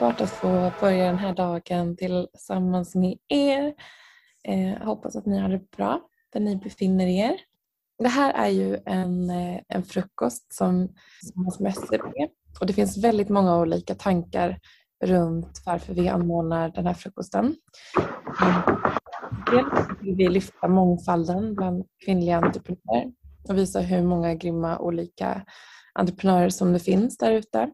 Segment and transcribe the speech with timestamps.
[0.00, 3.74] underbart att få börja den här dagen tillsammans med er.
[4.44, 6.00] Eh, hoppas att ni har det bra
[6.32, 7.40] där ni befinner er.
[7.98, 10.88] Det här är ju en, eh, en frukost som
[11.20, 12.28] tillsammans med SCB
[12.60, 14.58] och det finns väldigt många olika tankar
[15.04, 17.56] runt varför vi anordnar den här frukosten.
[18.42, 18.68] Eh,
[19.50, 23.12] dels vill vi lyfta mångfalden bland kvinnliga entreprenörer
[23.48, 25.42] och visa hur många grymma olika
[25.94, 27.70] entreprenörer som det finns där ute.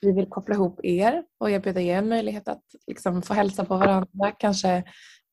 [0.00, 3.76] Vi vill koppla ihop er och erbjuda er en möjlighet att liksom få hälsa på
[3.76, 4.84] varandra, kanske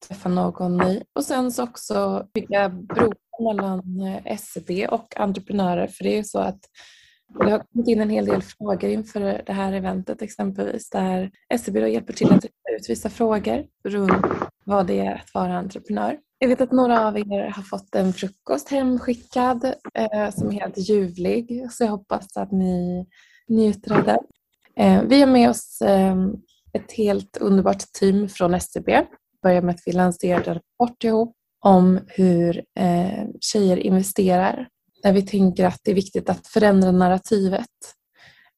[0.07, 6.03] träffa någon ny och sen så också bygga broar mellan eh, SCB och entreprenörer för
[6.03, 6.59] det är ju så att
[7.39, 11.79] det har kommit in en hel del frågor inför det här eventet exempelvis där SCB
[11.79, 14.25] då hjälper till att ut vissa frågor runt
[14.65, 16.17] vad det är att vara entreprenör.
[16.37, 20.77] Jag vet att några av er har fått en frukost hemskickad eh, som är helt
[20.77, 23.05] ljuvlig så jag hoppas att ni
[23.47, 24.23] njuter av den.
[24.77, 26.15] Eh, vi har med oss eh,
[26.73, 29.05] ett helt underbart team från SCB.
[29.43, 34.67] Börjar med att vi lanserade en rapport ihop om hur eh, tjejer investerar.
[35.03, 37.69] Där vi tänker att det är viktigt att förändra narrativet.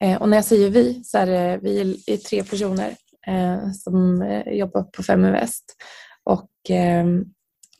[0.04, 2.96] Eh, och när jag säger vi så är det vi är tre personer
[3.28, 5.76] eh, som eh, jobbar på Feminvest.
[6.24, 7.26] Och ehm,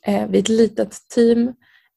[0.06, 1.48] eh, vi är ett litet team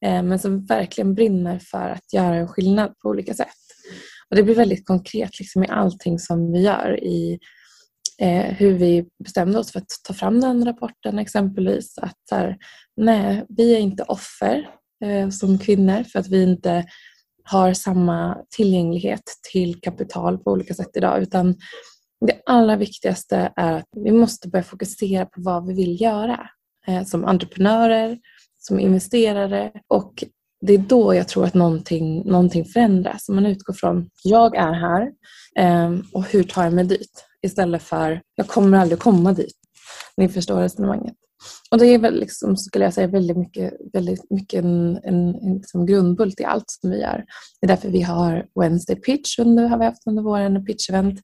[0.04, 3.59] eh, men som verkligen brinner för att göra en skillnad på olika sätt.
[4.30, 7.38] Och det blir väldigt konkret liksom i allting som vi gör i
[8.18, 11.98] eh, hur vi bestämde oss för att ta fram den rapporten exempelvis.
[11.98, 12.56] Att så här,
[12.96, 14.68] nej, vi är inte offer
[15.04, 16.86] eh, som kvinnor för att vi inte
[17.44, 19.22] har samma tillgänglighet
[19.52, 21.54] till kapital på olika sätt idag utan
[22.26, 26.50] det allra viktigaste är att vi måste börja fokusera på vad vi vill göra
[26.86, 28.18] eh, som entreprenörer,
[28.58, 30.24] som investerare och
[30.60, 33.28] det är då jag tror att någonting, någonting förändras.
[33.28, 35.10] Man utgår från, jag är här
[35.58, 37.24] eh, och hur tar jag mig dit?
[37.42, 39.56] Istället för, jag kommer aldrig komma dit.
[40.16, 41.14] Ni förstår resonemanget.
[41.70, 45.54] Och det är väl liksom, skulle jag säga väldigt mycket, väldigt mycket en, en, en
[45.54, 47.24] liksom grundbult i allt som vi gör.
[47.60, 51.20] Det är därför vi har Wednesday Pitch under, har vi haft under våren, pitch-event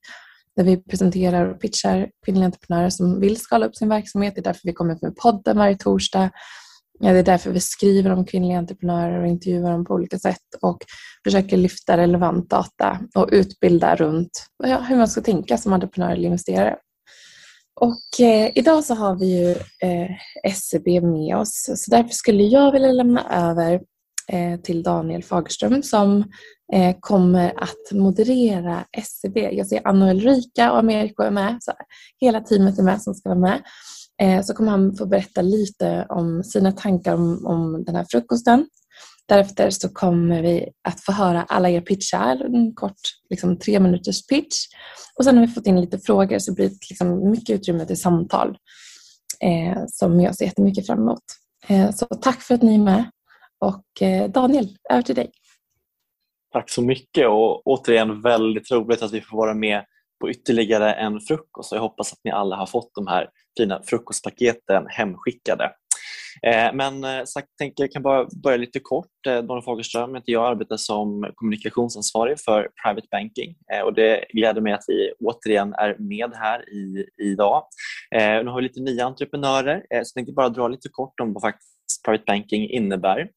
[0.55, 4.35] där vi presenterar och pitchar kvinnliga entreprenörer som vill skala upp sin verksamhet.
[4.35, 6.29] Det är därför vi kommer med podden varje torsdag.
[6.99, 10.45] Ja, det är därför vi skriver om kvinnliga entreprenörer och intervjuar dem på olika sätt
[10.61, 10.77] och
[11.23, 16.25] försöker lyfta relevant data och utbilda runt ja, hur man ska tänka som entreprenör eller
[16.25, 16.77] investerare.
[17.79, 19.51] Och eh, idag så har vi ju
[19.89, 20.09] eh,
[20.43, 23.81] SCB med oss så därför skulle jag vilja lämna över
[24.31, 26.23] eh, till Daniel Fagerström som
[26.73, 29.49] eh, kommer att moderera SCB.
[29.51, 31.57] Jag ser Anna och Ulrika och Ameriko är med.
[31.61, 31.71] Så
[32.21, 33.61] hela teamet är med som ska vara med.
[34.21, 38.67] Eh, så kommer han få berätta lite om sina tankar om, om den här frukosten.
[39.27, 44.27] Därefter så kommer vi att få höra alla er pitchar, en kort liksom, tre minuters
[44.27, 44.57] pitch.
[45.15, 48.01] Och sen har vi fått in lite frågor så blir det liksom mycket utrymme till
[48.01, 48.57] samtal
[49.43, 51.23] eh, som jag ser jättemycket fram emot.
[51.67, 53.11] Eh, så tack för att ni är med.
[53.59, 55.31] Och eh, Daniel, över till dig.
[56.53, 59.85] Tack så mycket och återigen väldigt roligt att vi får vara med
[60.19, 61.71] på ytterligare en frukost.
[61.71, 65.71] Jag hoppas att ni alla har fått de här fina frukostpaketen hemskickade.
[66.43, 69.25] Eh, men eh, sagt, tänker jag kan bara börja lite kort.
[69.27, 74.73] Eh, Daniel Fagerström heter jag arbetar som kommunikationsansvarig för Private Banking och det gläder mig
[74.73, 77.63] att vi återigen är med här i, idag.
[78.11, 81.41] Nu har vi lite nya entreprenörer så jag tänkte bara dra lite kort om vad
[81.41, 83.29] faktiskt Private Banking innebär.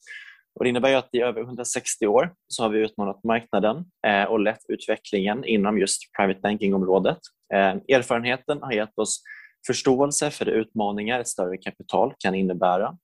[0.60, 4.41] Och det innebär att i över 160 år så har vi utmanat marknaden eh, och
[4.41, 7.19] lett utvecklingen inom just private banking-området.
[7.54, 9.22] Eh, erfarenheten har gett oss
[9.66, 12.97] förståelse för de utmaningar ett större kapital kan innebära.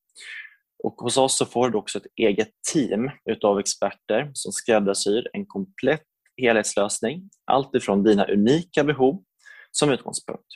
[0.84, 5.47] Och hos oss så får du också ett eget team utav experter som skräddarsyr en
[5.47, 6.05] komplett
[6.37, 9.22] helhetslösning, allt ifrån dina unika behov
[9.71, 10.47] som utgångspunkt.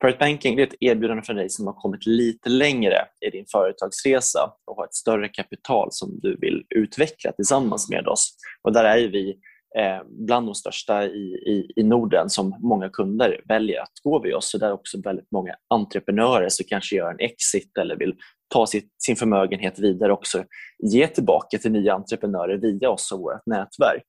[0.00, 4.52] Private Banking är ett erbjudande för dig som har kommit lite längre i din företagsresa
[4.66, 8.36] och har ett större kapital som du vill utveckla tillsammans med oss.
[8.62, 9.38] Och där är vi
[9.78, 14.36] Eh, bland de största i, i, i Norden som många kunder väljer att gå via
[14.36, 14.50] oss.
[14.50, 18.14] Så där är också väldigt många entreprenörer som kanske gör en exit eller vill
[18.48, 20.44] ta sitt, sin förmögenhet vidare också
[20.78, 24.06] ge tillbaka till nya entreprenörer via oss och vårt nätverk.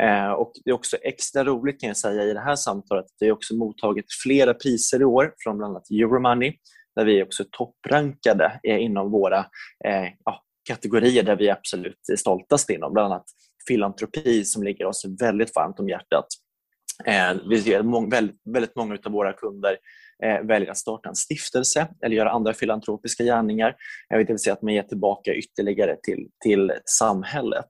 [0.00, 3.16] Eh, och det är också extra roligt kan jag säga i det här samtalet att
[3.20, 6.52] vi också mottagit flera priser i år från bland annat Euromoney
[6.96, 9.38] där vi är också topprankade eh, inom våra
[9.84, 13.24] eh, ja, kategorier där vi är absolut stoltast inom, bland annat
[13.68, 16.26] filantropi som ligger oss väldigt varmt om hjärtat.
[17.04, 19.76] Eh, vi ser väldigt, väldigt många av våra kunder
[20.22, 23.76] eh, väljer att starta en stiftelse eller göra andra filantropiska gärningar.
[24.08, 27.68] Det vill säga att man ger tillbaka ytterligare till, till samhället.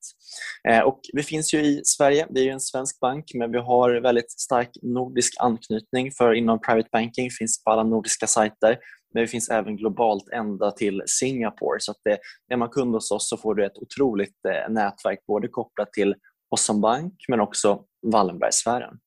[0.69, 4.01] Eh, och vi finns ju i Sverige, vi är en svensk bank men vi har
[4.01, 8.79] väldigt stark nordisk anknytning för inom private banking finns på alla nordiska sajter
[9.15, 11.81] men det finns även globalt ända till Singapore.
[11.81, 12.19] Så att det,
[12.53, 16.15] är man kund hos oss så får du ett otroligt eh, nätverk både kopplat till
[16.51, 18.99] oss som bank men också Wallenbergsfären.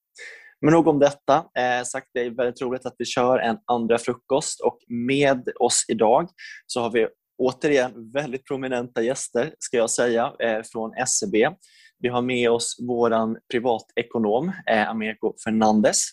[0.63, 1.35] Men nog om detta.
[1.35, 5.85] Eh, sagt, det är väldigt roligt att vi kör en andra frukost och med oss
[5.87, 6.29] idag
[6.67, 7.07] så har vi
[7.37, 11.55] återigen väldigt prominenta gäster ska jag säga eh, från SEB.
[11.99, 16.03] Vi har med oss vår privatekonom eh, Americo Fernandez.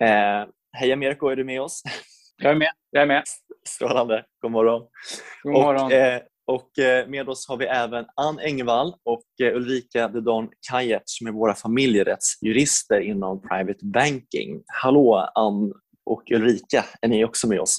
[0.00, 1.82] Eh, hej Americo, är du med oss?
[2.42, 2.72] Jag är med.
[2.90, 3.22] Jag är med.
[3.68, 4.24] Strålande.
[4.42, 4.82] God morgon.
[5.42, 5.86] God morgon.
[5.86, 10.48] Och, eh, och eh, med oss har vi även Ann Engvall och eh, Ulrika Dedon
[10.70, 14.62] Kajet som är våra familjerättsjurister inom Private Banking.
[14.82, 15.72] Hallå Ann
[16.06, 17.78] och Ulrika, är ni också med oss?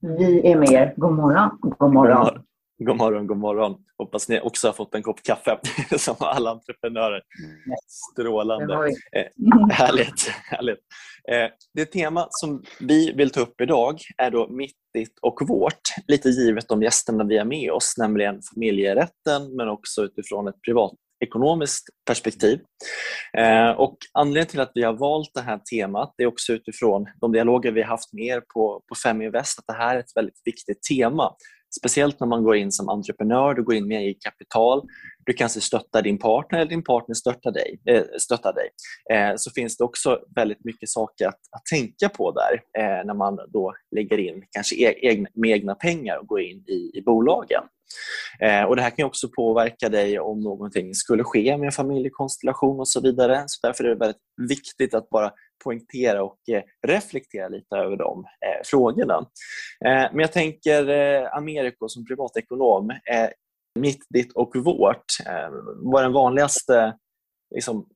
[0.00, 0.94] Vi är med er.
[0.96, 1.50] God morgon.
[1.60, 2.42] God morgon.
[2.78, 3.76] God morgon, god morgon.
[3.98, 5.58] Hoppas ni också har fått en kopp kaffe
[5.98, 7.22] som alla entreprenörer.
[8.12, 8.74] Strålande.
[9.16, 9.26] Eh,
[9.70, 10.28] härligt.
[10.50, 10.78] härligt.
[11.30, 15.80] Eh, det tema som vi vill ta upp idag är då mitt, ditt och vårt.
[16.06, 21.88] Lite givet de gästerna vi har med oss, nämligen familjerätten men också utifrån ett privatekonomiskt
[22.06, 22.60] perspektiv.
[23.38, 27.32] Eh, och anledningen till att vi har valt det här temat är också utifrån de
[27.32, 30.40] dialoger vi har haft med er på, på Feminvest att det här är ett väldigt
[30.44, 31.34] viktigt tema
[31.78, 34.82] Speciellt när man går in som entreprenör, du går in med eget kapital,
[35.26, 37.80] du kanske alltså stöttar din partner eller din partner stöttar dig.
[37.88, 38.68] Eh, stöttar dig.
[39.10, 43.14] Eh, så finns det också väldigt mycket saker att, att tänka på där eh, när
[43.14, 47.02] man då lägger in kanske e-, egna, med egna pengar och går in i, i
[47.06, 47.62] bolagen.
[48.40, 52.80] Eh, och Det här kan också påverka dig om någonting skulle ske med en familjekonstellation
[52.80, 53.44] och så vidare.
[53.46, 55.32] Så därför är det väldigt viktigt att bara
[55.64, 59.14] poängtera och eh, reflektera lite över de eh, frågorna.
[59.84, 63.28] Eh, men jag tänker eh, Ameriko som privatekonom, eh,
[63.78, 65.04] mitt, ditt och vårt.
[65.26, 66.96] Eh, vad är den vanligaste,
[67.54, 67.88] liksom,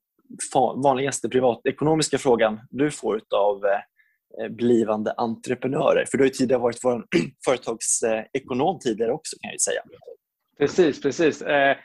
[0.82, 3.80] vanligaste privatekonomiska frågan du får av eh,
[4.40, 6.04] Eh, blivande entreprenörer?
[6.10, 7.04] För du har ju tidigare varit vår
[7.44, 9.82] företagsekonom tidigare också kan jag säga.
[10.58, 11.42] Precis, precis.
[11.42, 11.76] Eh,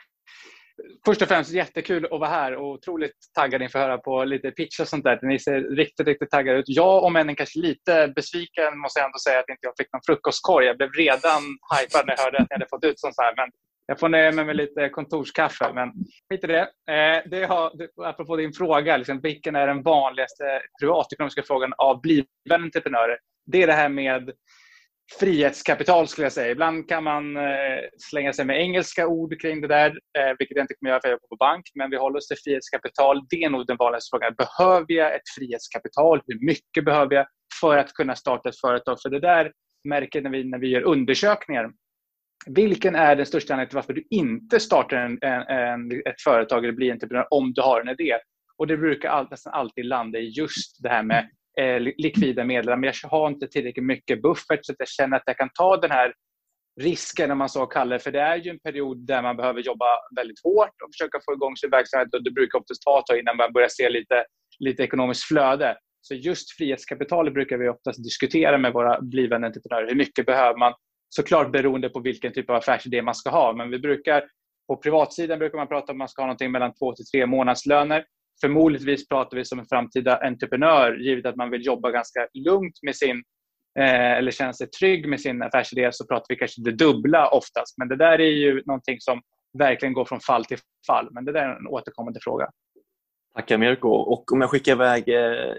[1.04, 4.50] först och främst jättekul att vara här och otroligt taggad inför att höra på lite
[4.50, 5.18] pitch och sånt där.
[5.22, 6.64] Ni ser riktigt, riktigt taggade ut.
[6.68, 10.06] Jag, om än kanske lite besviken, måste jag ändå säga att inte jag fick någon
[10.06, 10.66] frukostkorg.
[10.66, 11.42] Jag blev redan
[11.74, 13.34] hypad när jag hörde att ni hade fått ut sånt här.
[13.36, 13.48] Men
[13.86, 15.92] jag får nöja mig med lite kontorskaffe, men
[16.30, 16.60] skit i det.
[16.60, 17.72] Eh, det har,
[18.04, 20.44] apropå din fråga, liksom, vilken är den vanligaste
[20.80, 23.18] privatekonomiska frågan av blivande entreprenörer?
[23.46, 24.32] Det är det här med
[25.20, 26.50] frihetskapital skulle jag säga.
[26.50, 27.42] Ibland kan man eh,
[27.98, 31.08] slänga sig med engelska ord kring det där, eh, vilket jag inte kommer göra för
[31.08, 31.64] jag jobbar på bank.
[31.74, 33.26] Men vi håller oss till frihetskapital.
[33.30, 34.34] Det är nog den vanligaste frågan.
[34.34, 36.22] Behöver jag ett frihetskapital?
[36.26, 37.26] Hur mycket behöver jag
[37.60, 39.00] för att kunna starta ett företag?
[39.02, 39.52] För det där
[39.88, 41.70] märker när vi när vi gör undersökningar.
[42.46, 46.64] Vilken är den största anledningen till varför du inte startar en, en, en, ett företag
[46.64, 48.18] eller blir entreprenör om du har en idé?
[48.56, 51.28] Och det brukar all, nästan alltid landa i just det här med
[51.60, 52.78] eh, likvida medel.
[52.78, 55.76] Men jag har inte tillräckligt mycket buffert så att jag känner att jag kan ta
[55.76, 56.12] den här
[56.80, 59.86] risken, om man så kallar För det är ju en period där man behöver jobba
[60.16, 62.14] väldigt hårt och försöka få igång sin verksamhet.
[62.14, 64.24] Och det brukar oftast ta ett tag innan man börjar se lite,
[64.58, 65.76] lite ekonomiskt flöde.
[66.00, 69.88] Så just frihetskapitalet brukar vi oftast diskutera med våra blivande entreprenörer.
[69.88, 70.74] Hur mycket behöver man?
[71.16, 73.52] Såklart beroende på vilken typ av affärsidé man ska ha.
[73.52, 74.24] Men vi brukar,
[74.66, 77.26] på privatsidan brukar man prata om att man ska ha någonting mellan två till tre
[77.26, 78.04] månadslöner.
[78.40, 82.96] Förmodligen pratar vi som en framtida entreprenör, givet att man vill jobba ganska lugnt med
[82.96, 83.22] sin
[83.78, 87.78] eh, eller känna sig trygg med sin affärsidé så pratar vi kanske det dubbla oftast.
[87.78, 89.20] Men det där är ju någonting som
[89.58, 91.08] verkligen går från fall till fall.
[91.10, 92.46] Men det där är en återkommande fråga.
[93.34, 93.88] Tack Americo.
[93.88, 95.54] Och om jag skickar iväg eh,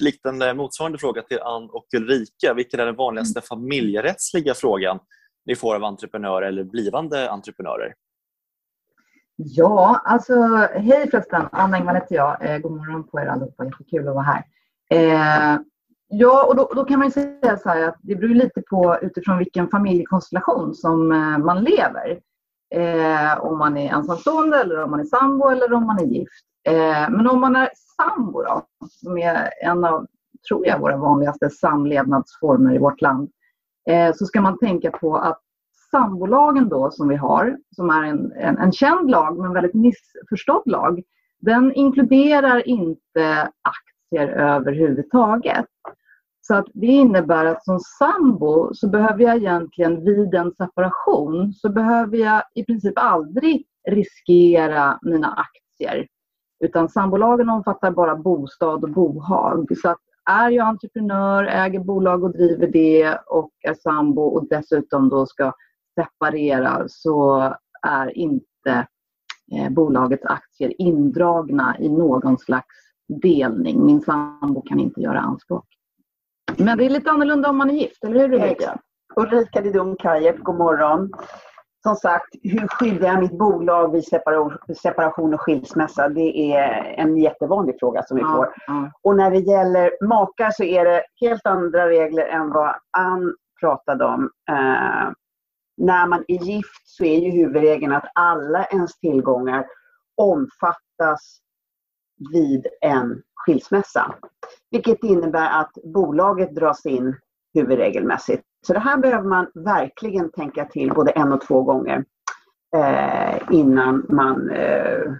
[0.00, 2.54] liknande motsvarande fråga till Ann och Ulrika.
[2.54, 4.98] Vilken är den vanligaste familjerättsliga frågan
[5.46, 7.94] ni får av entreprenörer eller blivande entreprenörer?
[9.36, 10.34] Ja, alltså
[10.74, 11.46] hej förresten.
[11.52, 12.50] Anna Engvall heter jag.
[12.50, 13.64] Eh, god morgon på er allihopa.
[13.64, 14.44] Jättekul att vara här.
[14.90, 15.60] Eh,
[16.08, 19.68] ja, och då, då, kan man säga så att det beror lite på utifrån vilken
[19.68, 22.20] familjekonstellation som eh, man lever.
[22.74, 26.44] Eh, om man är ensamstående eller om man är sambo eller om man är gift.
[26.66, 30.06] Eh, men om man är sambo då, som är en av,
[30.48, 33.30] tror jag, våra vanligaste samlevnadsformer i vårt land,
[33.90, 35.40] eh, så ska man tänka på att
[35.90, 40.62] sambolagen då som vi har, som är en, en, en känd lag men väldigt missförstådd
[40.66, 41.02] lag,
[41.40, 45.66] den inkluderar inte aktier överhuvudtaget.
[46.40, 51.68] Så att det innebär att som sambo så behöver jag egentligen vid en separation så
[51.68, 56.06] behöver jag i princip aldrig riskera mina aktier.
[56.64, 59.66] Utan sambolagen omfattar bara bostad och bohag.
[59.82, 59.98] Så att
[60.30, 65.52] är jag entreprenör, äger bolag och driver det och är sambo och dessutom då ska
[66.00, 67.40] separera så
[67.82, 68.86] är inte
[69.52, 72.76] eh, bolagets aktier indragna i någon slags
[73.22, 73.86] delning.
[73.86, 75.66] Min sambo kan inte göra anspråk.
[76.56, 78.78] Men det är lite annorlunda om man är gift, eller hur Ulrika?
[79.16, 81.12] Ulrika Lidum Kajep, god morgon.
[81.86, 84.04] Som sagt, hur skyddar jag mitt bolag vid
[84.76, 86.08] separation och skilsmässa?
[86.08, 88.54] Det är en jättevanlig fråga som vi ja, får.
[88.66, 88.90] Ja.
[89.02, 94.04] Och när det gäller makar så är det helt andra regler än vad Ann pratade
[94.04, 94.30] om.
[94.50, 95.12] Eh,
[95.76, 99.66] när man är gift så är ju huvudregeln att alla ens tillgångar
[100.16, 101.40] omfattas
[102.32, 104.14] vid en skilsmässa.
[104.70, 107.16] Vilket innebär att bolaget dras in
[107.54, 108.44] huvudregelmässigt.
[108.66, 112.04] Så det här behöver man verkligen tänka till både en och två gånger
[112.76, 115.12] eh, innan man eh,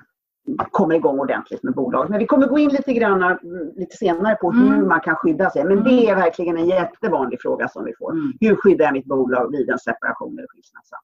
[0.71, 2.11] kommer igång ordentligt med bolaget.
[2.11, 3.39] Men vi kommer gå in lite grann mm,
[3.77, 4.89] lite senare på hur mm.
[4.89, 5.65] man kan skydda sig.
[5.65, 8.13] Men det är verkligen en jättevanlig fråga som vi får.
[8.13, 8.33] Mm.
[8.41, 10.97] Hur skyddar jag mitt bolag vid en separation eller skilsmässa?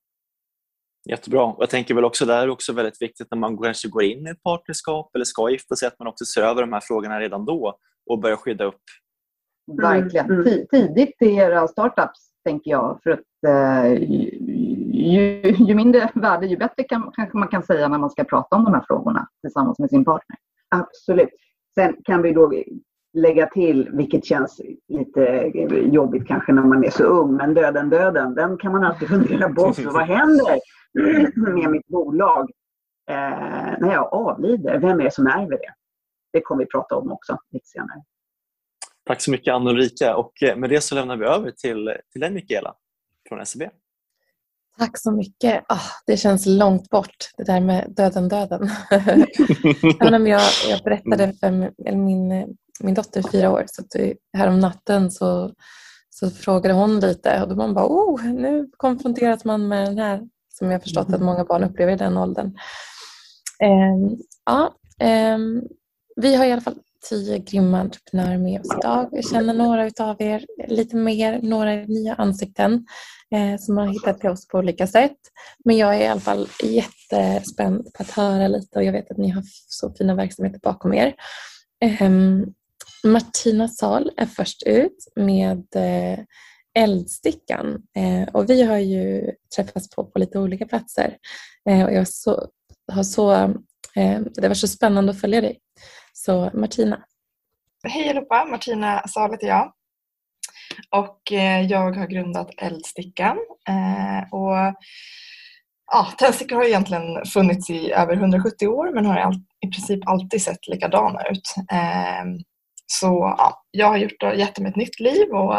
[1.08, 1.54] Jättebra.
[1.58, 4.30] Jag tänker väl också där är också väldigt viktigt när man kanske går in i
[4.30, 7.44] ett partnerskap eller ska gifta sig att man också ser över de här frågorna redan
[7.44, 7.78] då
[8.10, 8.82] och börjar skydda upp.
[9.82, 10.30] Verkligen.
[10.30, 10.66] Mm.
[10.70, 12.98] Tidigt i era startups tänker jag.
[13.02, 13.92] För att, eh,
[14.92, 18.56] ju, ju, mindre värde ju bättre kan, kanske man kan säga när man ska prata
[18.56, 20.36] om de här frågorna tillsammans med sin partner.
[20.68, 21.28] Absolut.
[21.74, 22.52] Sen kan vi då
[23.12, 25.52] lägga till, vilket känns lite
[25.92, 29.48] jobbigt kanske när man är så ung, men döden döden, den kan man alltid fundera
[29.48, 29.72] på.
[29.92, 30.60] vad händer
[31.54, 32.50] med mitt bolag
[33.10, 34.78] eh, när jag avlider?
[34.78, 35.74] Vem är det som ärver det?
[36.32, 38.02] Det kommer vi prata om också lite senare.
[39.10, 42.20] Tack så mycket Anna Ulrika och eh, med det så lämnar vi över till, till
[42.20, 42.74] dig Mikaela
[43.28, 43.62] från SEB.
[44.78, 45.64] Tack så mycket.
[45.68, 48.70] Oh, det känns långt bort, det där med döden, döden.
[50.00, 51.50] Även jag, jag berättade för
[51.96, 55.54] min, min dotter, fyra år, så att härom natten så,
[56.10, 60.20] så frågade hon lite och då man bara, oh, nu konfronteras man med den här,
[60.48, 62.46] som jag förstått att många barn upplever i den åldern.
[63.64, 64.74] Um, ja,
[65.34, 65.62] um,
[66.16, 66.78] vi har i alla fall
[67.08, 69.08] tio grymma entreprenörer med oss idag.
[69.12, 72.86] Jag känner några av er lite mer, några nya ansikten
[73.34, 75.16] eh, som har hittat till oss på olika sätt.
[75.64, 79.18] Men jag är i alla fall jättespänd på att höra lite och jag vet att
[79.18, 81.14] ni har så fina verksamheter bakom er.
[81.84, 82.10] Eh,
[83.04, 86.18] Martina Sal är först ut med eh,
[86.74, 91.16] Eldstickan eh, och vi har ju träffats på, på lite olika platser
[91.68, 92.48] eh, och jag så,
[92.92, 93.32] har så,
[93.96, 95.58] eh, det var så spännande att följa dig.
[96.26, 97.04] Så Martina.
[97.88, 99.72] Hej allihopa, Martina Sal heter jag.
[100.90, 103.38] Och eh, jag har grundat Eldstickan.
[103.68, 104.74] Eh, och,
[105.92, 109.34] ja, tändstickor har egentligen funnits i över 170 år men har
[109.66, 111.54] i princip alltid sett likadana ut.
[111.72, 112.24] Eh,
[112.86, 115.54] så ja, jag har gjort, gett dem ett nytt liv och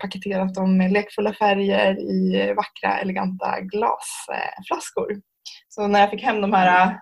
[0.00, 5.20] paketerat dem med lekfulla färger i vackra eleganta glasflaskor.
[5.68, 6.98] Så när jag fick hem de här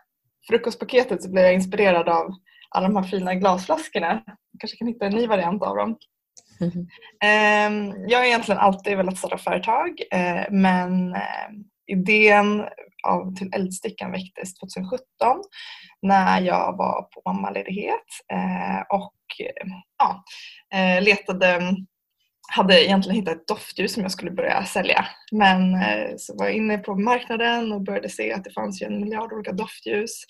[0.48, 2.34] frukostpaketet så blev jag inspirerad av
[2.68, 4.22] alla de här fina glasflaskorna.
[4.58, 5.96] kanske kan hitta en ny variant av dem.
[6.60, 7.94] Mm.
[8.08, 11.48] Jag har egentligen alltid velat starta företag eh, men eh,
[11.86, 12.64] idén
[13.06, 15.00] av till Eldstickan väcktes 2017
[16.02, 19.14] när jag var på mammaledighet eh, och
[19.98, 20.24] ja,
[21.00, 21.60] letade
[22.50, 25.06] hade egentligen hittat ett doftljus som jag skulle börja sälja.
[25.32, 28.86] Men eh, så var jag inne på marknaden och började se att det fanns ju
[28.86, 30.24] en miljard olika doftljus.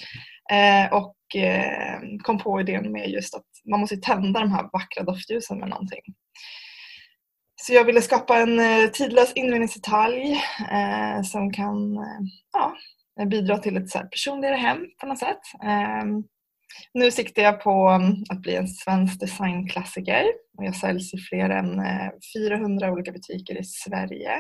[0.51, 5.03] Eh, och eh, kom på idén med just att man måste tända de här vackra
[5.03, 6.03] doftljusen med någonting.
[7.61, 10.33] Så jag ville skapa en eh, tidlös inredningsdetalj
[10.71, 12.21] eh, som kan eh,
[12.53, 12.77] ja,
[13.27, 15.41] bidra till ett så personligare hem på något sätt.
[15.65, 16.25] Ehm,
[16.93, 20.25] nu siktar jag på mm, att bli en svensk designklassiker
[20.59, 24.33] och jag säljs i fler än eh, 400 olika butiker i Sverige.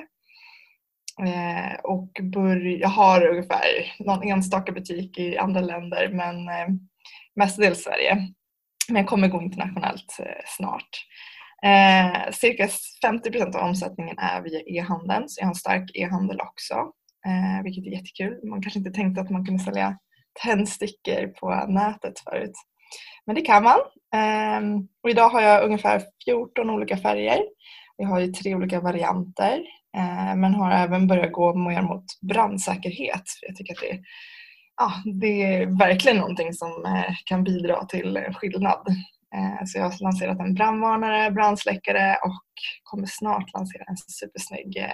[1.26, 3.62] Eh, och bör, jag har ungefär
[3.98, 6.68] någon enstaka butik i andra länder men eh,
[7.36, 8.14] mestadels Sverige.
[8.88, 10.16] Men jag kommer gå internationellt
[10.46, 11.06] snart.
[11.62, 12.68] Eh, cirka
[13.02, 16.74] 50 procent av omsättningen är via e-handeln så jag har en stark e-handel också.
[17.26, 18.48] Eh, vilket är jättekul.
[18.48, 19.98] Man kanske inte tänkte att man kunde sälja
[20.42, 22.54] tändstickor på nätet förut.
[23.26, 23.78] Men det kan man.
[24.14, 27.42] Ehm, och idag har jag ungefär 14 olika färger.
[27.96, 29.62] Jag har ju tre olika varianter
[29.96, 33.22] eh, men har även börjat gå mer mot brandsäkerhet.
[33.46, 34.00] Jag tycker att det
[34.76, 38.86] ja, det är verkligen någonting som eh, kan bidra till skillnad.
[39.34, 42.44] Eh, så jag har lanserat en brandvarnare, brandsläckare och
[42.82, 44.86] kommer snart lansera en supersnygg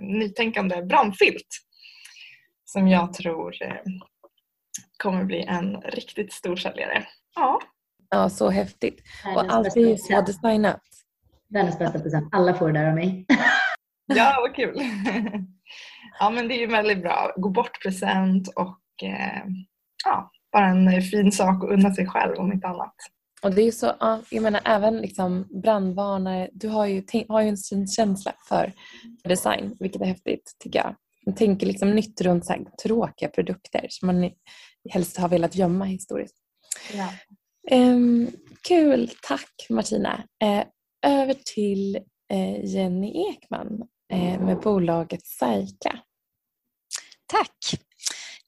[0.00, 1.48] nytänkande brandfilt
[2.64, 3.54] som jag tror
[4.98, 7.06] kommer bli en riktigt stor säljare.
[7.34, 7.60] Ja.
[8.10, 9.02] Ja, så häftigt.
[9.36, 10.82] Och allt är ju så designat.
[11.48, 12.28] Världens bästa present.
[12.32, 13.26] Alla får det där av mig.
[14.14, 14.74] ja, vad kul.
[16.18, 17.32] ja, men det är ju väldigt bra.
[17.36, 19.42] Gå bort-present och eh,
[20.04, 22.94] ja, bara en fin sak att unna sig själv om inte annat.
[23.42, 23.92] Och det är så,
[24.30, 28.72] jag menar även liksom brandvarnare, du har ju, har ju en känsla för
[29.24, 30.94] design, vilket är häftigt tycker jag.
[31.26, 34.20] Man tänker liksom nytt runt så tråkiga produkter som man
[34.90, 36.36] helst har velat gömma historiskt.
[36.92, 37.12] Ja.
[37.76, 38.30] Um,
[38.62, 40.24] kul, tack Martina.
[40.44, 40.64] Uh,
[41.06, 41.96] över till
[42.32, 45.98] uh, Jenny Ekman uh, med bolaget Saika.
[47.26, 47.80] Tack.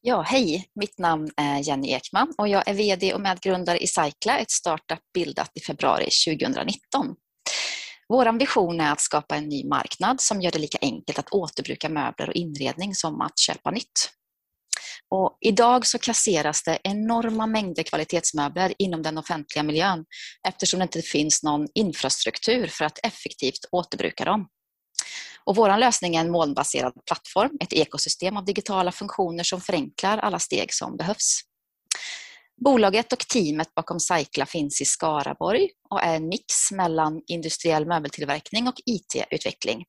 [0.03, 0.69] Ja, hej!
[0.75, 4.99] Mitt namn är Jenny Ekman och jag är VD och medgrundare i Cycla, ett startup
[5.15, 7.17] bildat i februari 2019.
[8.09, 11.89] Vår vision är att skapa en ny marknad som gör det lika enkelt att återbruka
[11.89, 14.11] möbler och inredning som att köpa nytt.
[15.09, 20.05] Och idag så kasseras det enorma mängder kvalitetsmöbler inom den offentliga miljön
[20.49, 24.49] eftersom det inte finns någon infrastruktur för att effektivt återbruka dem.
[25.45, 30.39] Och vår lösning är en molnbaserad plattform, ett ekosystem av digitala funktioner som förenklar alla
[30.39, 31.41] steg som behövs.
[32.65, 38.69] Bolaget och teamet bakom Cycla finns i Skaraborg och är en mix mellan industriell möbeltillverkning
[38.69, 39.85] och IT-utveckling.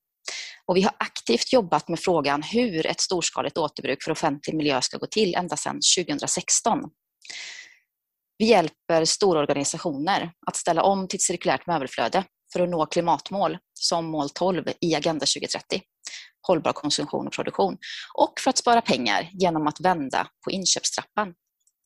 [0.72, 4.98] Och vi har aktivt jobbat med frågan hur ett storskaligt återbruk för offentlig miljö ska
[4.98, 6.80] gå till ända sedan 2016.
[8.38, 12.24] Vi hjälper stora organisationer att ställa om till ett cirkulärt möbelflöde
[12.54, 15.82] för att nå klimatmål som mål 12 i Agenda 2030,
[16.48, 17.78] hållbar konsumtion och produktion,
[18.18, 21.34] och för att spara pengar genom att vända på inköpstrappan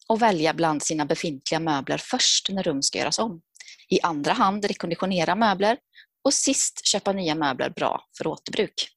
[0.08, 3.42] och välja bland sina befintliga möbler först när rum ska göras om.
[3.90, 5.78] I andra hand rekonditionera möbler
[6.26, 8.90] och sist köpa nya möbler bra för återbruk.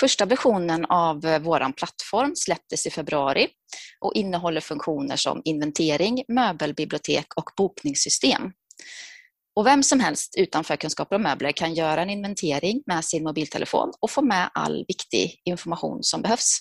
[0.00, 3.48] Första versionen av vår plattform släpptes i februari
[4.00, 8.52] och innehåller funktioner som inventering, möbelbibliotek och bokningssystem.
[9.56, 13.92] Och vem som helst utan förkunskaper om möbler kan göra en inventering med sin mobiltelefon
[14.00, 16.58] och få med all viktig information som behövs.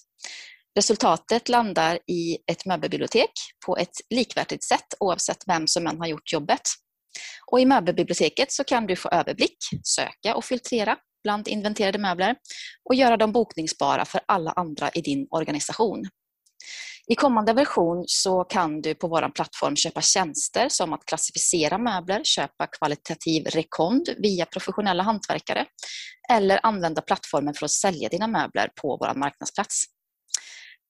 [0.76, 3.32] Resultatet landar i ett möbelbibliotek
[3.66, 6.62] på ett likvärdigt sätt oavsett vem som än har gjort jobbet.
[7.52, 12.36] Och I möbelbiblioteket så kan du få överblick, söka och filtrera bland inventerade möbler
[12.90, 16.04] och göra dem bokningsbara för alla andra i din organisation.
[17.12, 22.22] I kommande version så kan du på vår plattform köpa tjänster som att klassificera möbler,
[22.24, 25.66] köpa kvalitativ rekond via professionella hantverkare
[26.32, 29.86] eller använda plattformen för att sälja dina möbler på vår marknadsplats.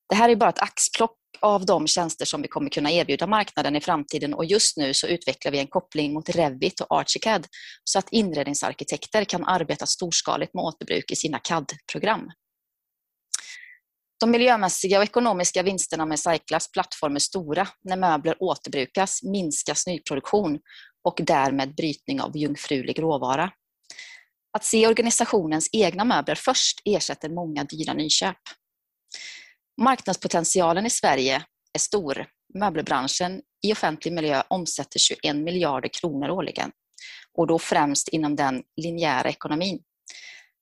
[0.09, 3.75] Det här är bara ett axplock av de tjänster som vi kommer kunna erbjuda marknaden
[3.75, 7.47] i framtiden och just nu så utvecklar vi en koppling mot Revit och Archicad
[7.83, 12.31] så att inredningsarkitekter kan arbeta storskaligt med återbruk i sina CAD-program.
[14.19, 20.59] De miljömässiga och ekonomiska vinsterna med Cyclas plattform är stora när möbler återbrukas, minskas nyproduktion
[21.03, 23.51] och därmed brytning av jungfrulig råvara.
[24.57, 28.37] Att se organisationens egna möbler först ersätter många dyra nyköp.
[29.79, 31.35] Marknadspotentialen i Sverige
[31.73, 32.25] är stor.
[32.53, 36.71] Möbelbranschen i offentlig miljö omsätter 21 miljarder kronor årligen
[37.37, 39.79] och då främst inom den linjära ekonomin.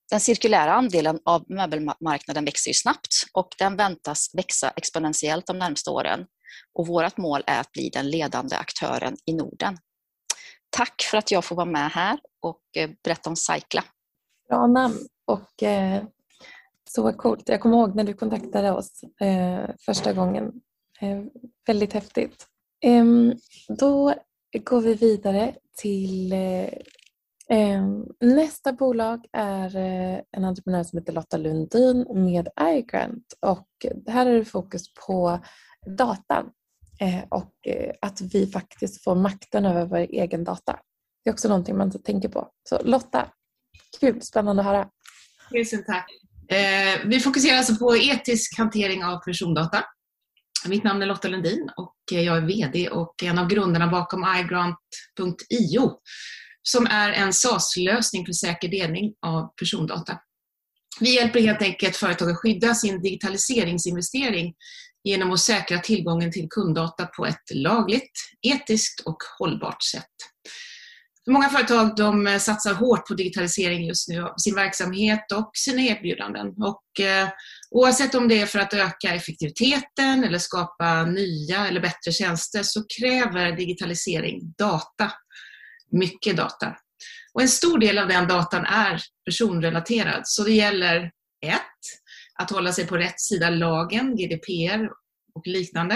[0.10, 5.90] Den cirkulära andelen av möbelmarknaden växer ju snabbt och den väntas växa exponentiellt de närmaste
[5.90, 6.26] åren.
[6.74, 9.78] Och vårt mål är att bli den ledande aktören i Norden.
[10.70, 13.84] Tack för att jag får vara med här och eh, berätta om Cycla.
[14.50, 16.04] Bra namn och eh,
[16.90, 17.50] så coolt.
[17.50, 20.52] Jag kommer ihåg när du kontaktade oss eh, första gången.
[21.02, 21.24] Eh,
[21.68, 22.48] väldigt häftigt.
[22.84, 23.06] Eh,
[23.78, 24.14] då
[24.64, 26.70] går vi vidare till eh,
[27.50, 33.68] ehm, Nästa bolag är eh, en entreprenör som heter Lotta Lundin med iGrant och
[34.08, 35.40] här är det fokus på
[35.98, 36.50] datan
[37.02, 40.80] eh, och eh, att vi faktiskt får makten över vår egen data.
[41.24, 42.50] Det är också någonting man inte tänker på.
[42.70, 43.32] Så Lotta,
[44.00, 44.90] kul, spännande att höra.
[45.52, 46.27] Tusen tack.
[46.50, 49.84] Eh, vi fokuserar alltså på etisk hantering av persondata.
[50.66, 55.92] Mitt namn är Lotta Lundin och jag är VD och en av grundarna bakom iGrant.io
[56.64, 60.20] som är en SaaS-lösning för säker delning av persondata.
[61.00, 64.54] Vi hjälper helt enkelt företag att skydda sin digitaliseringsinvestering
[65.04, 70.14] genom att säkra tillgången till kunddata på ett lagligt, etiskt och hållbart sätt.
[71.30, 75.82] Många företag de eh, satsar hårt på digitalisering just nu av sin verksamhet och sina
[75.82, 76.48] erbjudanden.
[76.48, 77.30] Och, eh,
[77.72, 82.84] oavsett om det är för att öka effektiviteten eller skapa nya eller bättre tjänster så
[83.00, 85.12] kräver digitalisering data,
[85.92, 86.76] mycket data.
[87.34, 91.12] Och en stor del av den datan är personrelaterad så det gäller
[91.46, 91.62] ett,
[92.40, 94.90] att hålla sig på rätt sida lagen, GDPR
[95.36, 95.96] och liknande.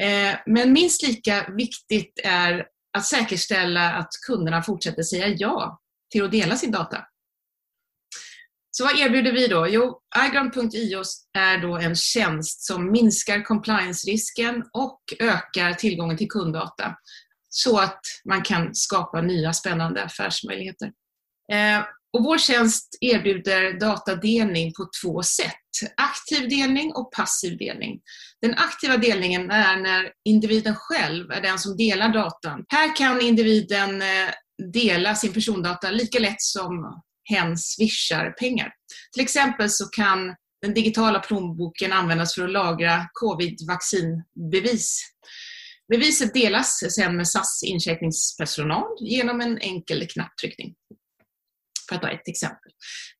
[0.00, 2.64] Eh, men minst lika viktigt är
[2.98, 7.04] att säkerställa att kunderna fortsätter säga ja till att dela sin data.
[8.70, 9.68] Så vad erbjuder vi då?
[9.68, 11.02] Jo, iGround.io
[11.38, 16.96] är då en tjänst som minskar compliance-risken och ökar tillgången till kunddata
[17.48, 20.92] så att man kan skapa nya spännande affärsmöjligheter.
[21.52, 25.54] Eh, och vår tjänst erbjuder datadelning på två sätt.
[25.96, 28.00] Aktiv delning och passiv delning.
[28.42, 32.64] Den aktiva delningen är när individen själv är den som delar datan.
[32.68, 34.28] Här kan individen eh,
[34.72, 38.72] dela sin persondata lika lätt som hen swishar pengar.
[39.12, 45.00] Till exempel så kan den digitala plånboken användas för att lagra covid-vaccinbevis.
[45.88, 50.74] Beviset delas sen med SAS incheckningspersonal genom en enkel knapptryckning.
[51.92, 52.72] För att ta ett exempel.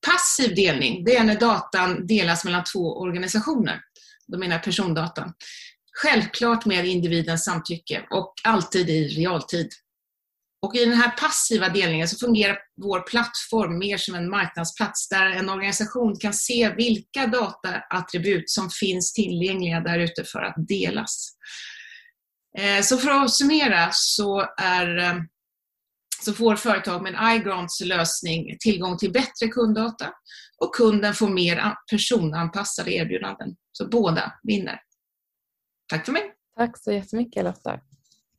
[0.06, 3.80] Passiv delning, det är när datan delas mellan två organisationer.
[4.26, 5.32] Då menar jag persondatan.
[6.02, 9.68] Självklart med individens samtycke och alltid i realtid.
[10.62, 15.26] Och I den här passiva delningen så fungerar vår plattform mer som en marknadsplats där
[15.26, 21.28] en organisation kan se vilka dataattribut som finns tillgängliga där ute för att delas.
[22.58, 25.14] Eh, så för att summera så, är, eh,
[26.24, 30.12] så får företag med en iGrants lösning tillgång till bättre kunddata
[30.58, 33.56] och kunden får mer personanpassade erbjudanden.
[33.72, 34.80] Så båda vinner.
[35.88, 36.22] Tack för mig.
[36.56, 37.80] Tack så jättemycket Lotta.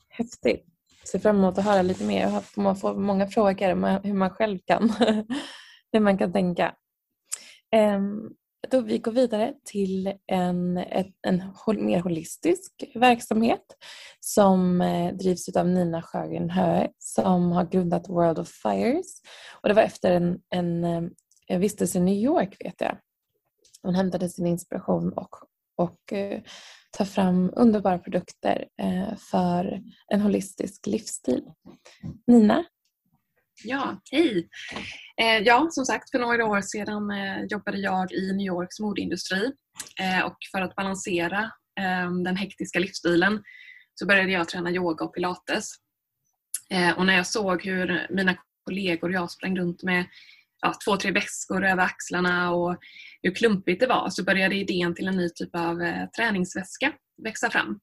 [0.09, 0.65] Häftigt
[1.11, 2.43] ser fram emot att höra lite mer.
[2.55, 4.89] Man får många frågor om hur man själv kan,
[5.91, 6.75] hur man kan tänka.
[7.71, 8.29] Ehm,
[8.71, 10.77] då vi går vidare till en,
[11.21, 11.43] en
[11.85, 13.65] mer holistisk verksamhet
[14.19, 19.21] som eh, drivs av Nina Sjögren Höö som har grundat World of Fires.
[19.61, 20.83] Och det var efter en, en,
[21.47, 22.97] en vistelse i New York vet jag.
[23.81, 25.35] Hon hämtade sin inspiration och,
[25.75, 26.41] och eh,
[26.97, 31.43] tar fram underbara produkter eh, för en holistisk livsstil.
[32.27, 32.65] Nina?
[33.63, 34.49] Ja, hej!
[35.21, 39.51] Eh, ja, som sagt, för några år sedan eh, jobbade jag i New Yorks modeindustri
[39.99, 43.43] eh, och för att balansera ehm, den hektiska livsstilen
[43.95, 45.69] så började jag träna yoga och pilates.
[46.69, 50.05] Eh, och när jag såg hur mina kollegor och jag sprang runt med
[50.61, 52.77] ja, två, tre väskor över axlarna och
[53.21, 57.49] hur klumpigt det var så började idén till en ny typ av eh, träningsväska växa
[57.49, 57.79] fram.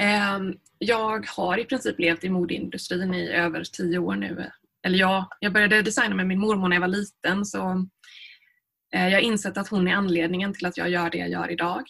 [0.00, 4.50] Ehm, jag har i princip levt i modeindustrin i över tio år nu.
[4.86, 7.86] Eller ja, jag började designa med min mormor när jag var liten så
[8.94, 11.50] eh, jag har insett att hon är anledningen till att jag gör det jag gör
[11.50, 11.82] idag.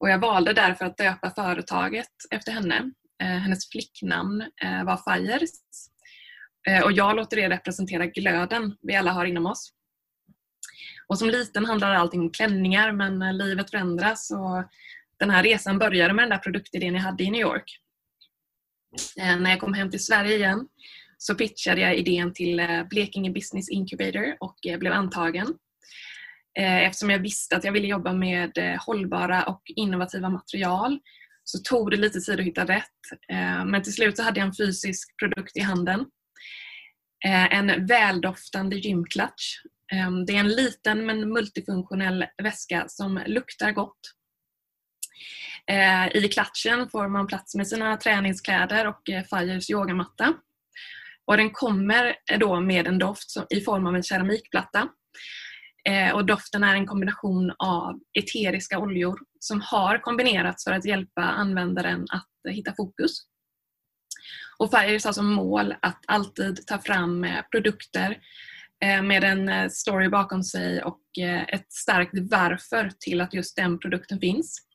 [0.00, 2.90] Och jag valde därför att döpa företaget efter henne.
[3.22, 5.50] Eh, hennes flicknamn eh, var Fires
[6.84, 9.72] och jag låter det representera glöden vi alla har inom oss.
[11.06, 14.64] Och som liten handlade allting om klänningar men livet förändras och
[15.18, 17.80] den här resan började med den där produktidén jag hade i New York.
[19.20, 20.68] Eh, när jag kom hem till Sverige igen
[21.18, 25.54] så pitchade jag idén till eh, Blekinge Business Incubator och eh, blev antagen.
[26.56, 30.98] Eftersom jag visste att jag ville jobba med hållbara och innovativa material
[31.44, 32.84] så tog det lite tid att hitta rätt.
[33.66, 36.04] Men till slut så hade jag en fysisk produkt i handen
[37.50, 39.62] en väldoftande gymklatsch.
[40.26, 44.00] Det är en liten men multifunktionell väska som luktar gott.
[45.66, 50.34] Eh, I klatschen får man plats med sina träningskläder och eh, Fires yogamatta.
[51.26, 54.88] Och den kommer eh, då med en doft i form av en keramikplatta.
[56.14, 62.06] Och doften är en kombination av eteriska oljor som har kombinerats för att hjälpa användaren
[62.10, 63.10] att hitta fokus.
[64.58, 68.18] Och Fires har som mål att alltid ta fram produkter
[69.02, 71.02] med en story bakom sig och
[71.48, 74.66] ett starkt varför till att just den produkten finns.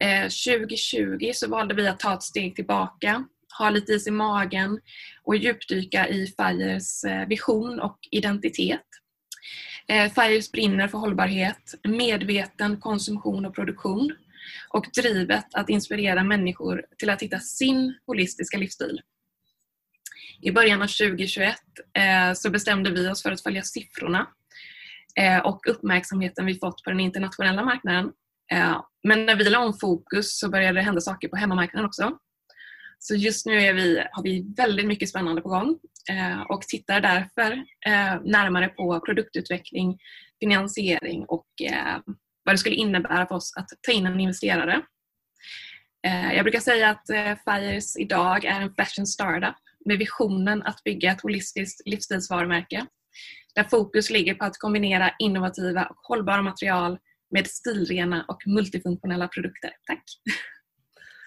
[0.00, 3.24] Eh, 2020 så valde vi att ta ett steg tillbaka,
[3.58, 4.80] ha lite is i magen
[5.22, 8.86] och djupdyka i Fires eh, vision och identitet.
[9.88, 14.14] Eh, Fires brinner för hållbarhet, medveten konsumtion och produktion
[14.68, 19.00] och drivet att inspirera människor till att hitta sin holistiska livsstil.
[20.42, 21.56] I början av 2021
[22.34, 24.26] så bestämde vi oss för att följa siffrorna
[25.44, 28.12] och uppmärksamheten vi fått på den internationella marknaden.
[28.52, 32.18] Eh, men när vi la om fokus så började det hända saker på hemmamarknaden också.
[32.98, 35.78] Så just nu är vi, har vi väldigt mycket spännande på gång
[36.10, 37.52] eh, och tittar därför
[37.86, 39.98] eh, närmare på produktutveckling,
[40.40, 41.46] finansiering och
[42.44, 44.82] vad det skulle innebära för oss att ta in en investerare.
[46.34, 47.06] Jag brukar säga att
[47.44, 52.86] Fires idag är en fashion startup med visionen att bygga ett holistiskt livsstilsvarumärke
[53.54, 56.98] där fokus ligger på att kombinera innovativa och hållbara material
[57.30, 59.70] med stilrena och multifunktionella produkter.
[59.86, 60.04] Tack!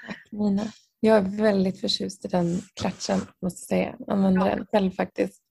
[0.07, 0.63] Tack Nina.
[0.99, 3.95] Jag är väldigt förtjust i den klatschen måste jag säga.
[3.99, 4.55] Jag använder ja.
[4.55, 5.43] den själv faktiskt.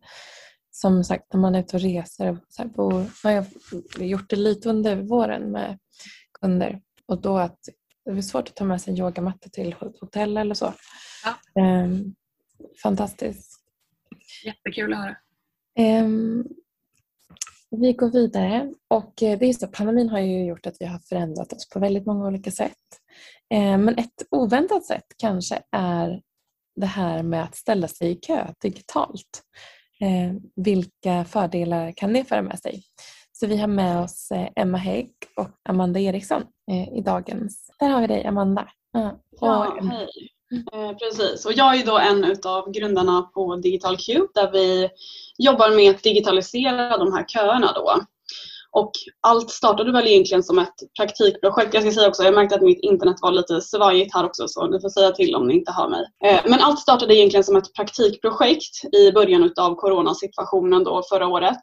[0.71, 2.39] Som sagt när man är ute och reser.
[2.49, 3.47] Så här, bor, har jag
[4.09, 5.79] gjort det lite under våren med
[6.41, 6.81] kunder.
[7.07, 7.59] Och då att
[8.05, 10.75] det är svårt att ta med sig en yogamatta till hotell eller så.
[11.25, 11.63] Ja.
[11.63, 12.15] Um,
[12.83, 13.61] fantastiskt.
[14.45, 15.17] Jättekul att höra.
[16.03, 16.49] Um,
[17.71, 20.99] vi går vidare och eh, det är så, pandemin har ju gjort att vi har
[20.99, 22.77] förändrat oss på väldigt många olika sätt.
[23.55, 26.23] Um, men ett oväntat sätt kanske är
[26.77, 29.43] det här med att ställa sig i kö digitalt.
[30.01, 32.83] Um, vilka fördelar kan det föra med sig?
[33.33, 37.71] Så vi har med oss eh, Emma Hägg och Amanda Eriksson eh, i dagens.
[37.79, 38.69] Där har vi dig Amanda.
[39.41, 40.09] Ja hej.
[40.53, 40.65] Mm.
[40.73, 44.89] Eh, precis, och jag är då en av grundarna på Digital Cube där vi
[45.39, 48.01] jobbar med att digitalisera de här köerna då.
[48.73, 51.75] Och allt startade väl egentligen som ett praktikprojekt.
[51.75, 54.67] Jag ska säga också, jag märkte att mitt internet var lite svajigt här också så
[54.67, 56.05] ni får säga till om ni inte hör mig.
[56.25, 61.61] Eh, men allt startade egentligen som ett praktikprojekt i början av coronasituationen då förra året.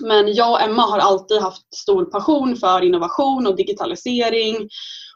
[0.00, 4.68] Men jag och Emma har alltid haft stor passion för innovation och digitalisering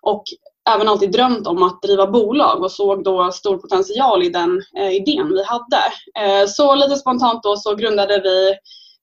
[0.02, 0.24] och
[0.70, 4.90] även alltid drömt om att driva bolag och såg då stor potential i den eh,
[4.90, 5.82] idén vi hade.
[6.18, 8.54] Eh, så lite spontant då så grundade vi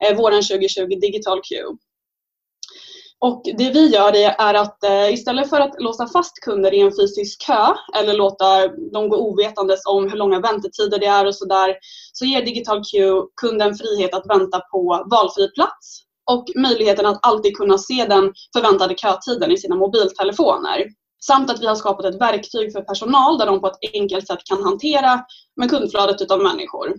[0.06, 1.56] eh, våren 2020 Digital Q.
[3.20, 6.92] Och det vi gör är att eh, istället för att låsa fast kunder i en
[6.92, 11.76] fysisk kö eller låta dem gå ovetandes om hur långa väntetider det är och sådär
[12.14, 17.58] så ger Digital Q kunden frihet att vänta på valfri plats och möjligheten att alltid
[17.58, 20.86] kunna se den förväntade kötiden i sina mobiltelefoner.
[21.26, 24.40] Samt att vi har skapat ett verktyg för personal där de på ett enkelt sätt
[24.46, 26.94] kan hantera med kundflödet utav människor.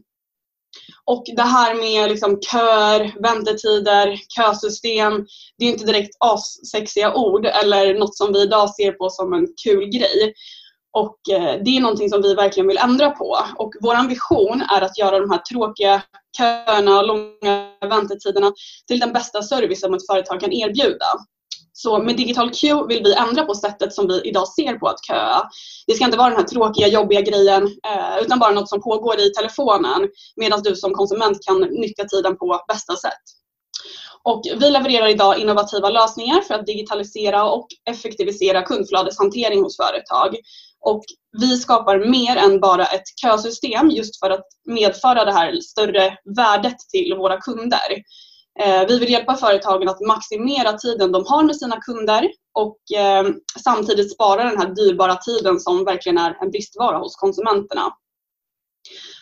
[1.05, 5.27] Och det här med liksom köer, väntetider, kösystem,
[5.59, 9.47] det är inte direkt assexiga ord eller något som vi idag ser på som en
[9.65, 10.35] kul grej.
[10.93, 13.39] Och eh, det är någonting som vi verkligen vill ändra på.
[13.57, 16.03] Och vår vision är att göra de här tråkiga
[16.39, 18.53] köerna och långa väntetiderna
[18.87, 21.07] till den bästa service som ett företag kan erbjuda.
[21.73, 25.07] Så med Digital Q vill vi ändra på sättet som vi idag ser på att
[25.07, 25.43] köa.
[25.87, 29.21] Det ska inte vara den här tråkiga, jobbiga grejen eh, utan bara något som pågår
[29.21, 33.23] i telefonen medan du som konsument kan nyttja tiden på bästa sätt.
[34.23, 40.37] Och vi levererar idag innovativa lösningar för att digitalisera och effektivisera kundflödeshantering hos företag.
[40.81, 41.03] Och
[41.41, 46.77] vi skapar mer än bara ett kösystem just för att medföra det här större värdet
[46.79, 48.03] till våra kunder.
[48.61, 53.25] Eh, vi vill hjälpa företagen att maximera tiden de har med sina kunder och eh,
[53.65, 57.93] samtidigt spara den här dyrbara tiden som verkligen är en bristvara hos konsumenterna.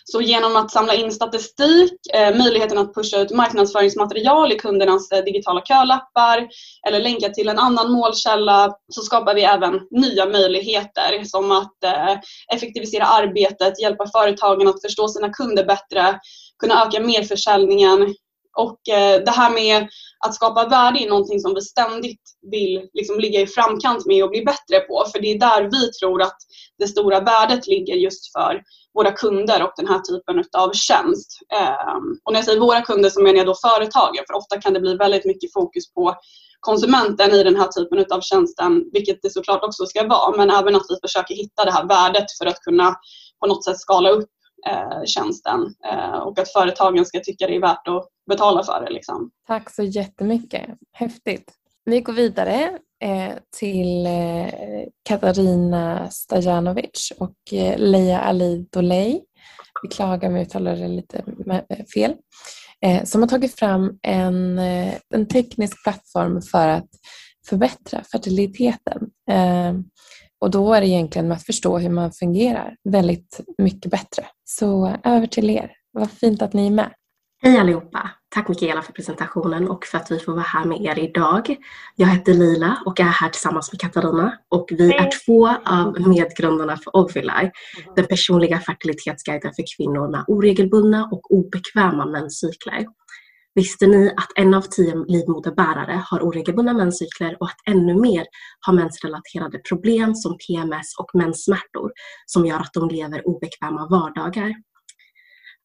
[0.05, 5.63] Så genom att samla in statistik, eh, möjligheten att pusha ut marknadsföringsmaterial i kundernas digitala
[5.63, 6.49] kölappar
[6.87, 11.77] eller länka till en annan målkälla så skapar vi även nya möjligheter som att
[12.53, 16.21] effektivisera arbetet, hjälpa företagen att förstå sina kunder bättre,
[16.59, 18.15] kunna öka merförsäljningen,
[18.61, 19.89] och eh, det här med
[20.25, 22.21] att skapa värde är någonting som vi ständigt
[22.51, 25.05] vill liksom ligga i framkant med och bli bättre på.
[25.13, 26.37] För det är där vi tror att
[26.79, 28.63] det stora värdet ligger just för
[28.95, 31.39] våra kunder och den här typen av tjänst.
[31.55, 34.73] Ehm, och när jag säger våra kunder så menar jag då företagen för ofta kan
[34.73, 36.15] det bli väldigt mycket fokus på
[36.61, 40.77] konsumenten i den här typen av tjänsten, vilket det såklart också ska vara, men även
[40.77, 42.95] att vi försöker hitta det här värdet för att kunna
[43.41, 44.29] på något sätt skala upp
[44.69, 48.91] eh, tjänsten eh, och att företagen ska tycka det är värt att betala för det.
[48.91, 49.31] Liksom.
[49.47, 50.71] Tack så jättemycket.
[50.93, 51.53] Häftigt.
[51.85, 54.53] Vi går vidare eh, till eh,
[55.03, 59.25] Katarina Stajanovic och eh, Leia Ali Dolej.
[59.83, 61.25] Beklagar om jag uttalar det lite
[61.69, 62.15] eh, fel.
[63.05, 64.59] Som har tagit fram en,
[65.15, 66.89] en teknisk plattform för att
[67.49, 69.11] förbättra fertiliteten.
[70.41, 74.27] Och då är det egentligen med att förstå hur man fungerar väldigt mycket bättre.
[74.59, 75.73] Så över till er.
[75.93, 76.93] Vad fint att ni är med.
[77.43, 78.11] Hej allihopa!
[78.35, 81.57] Tack Mikaela för presentationen och för att vi får vara här med er idag.
[81.97, 86.77] Jag heter Lila och är här tillsammans med Katarina och vi är två av medgrundarna
[86.77, 87.51] för Ovuli,
[87.97, 92.87] den personliga fertilitetsguiden för kvinnor med oregelbundna och obekväma menscykler.
[93.55, 98.27] Visste ni att en av tio livmoderbärare har oregelbundna menscykler och att ännu mer
[98.61, 101.93] har mensrelaterade problem som PMS och menssmärtor
[102.27, 104.55] som gör att de lever obekväma vardagar?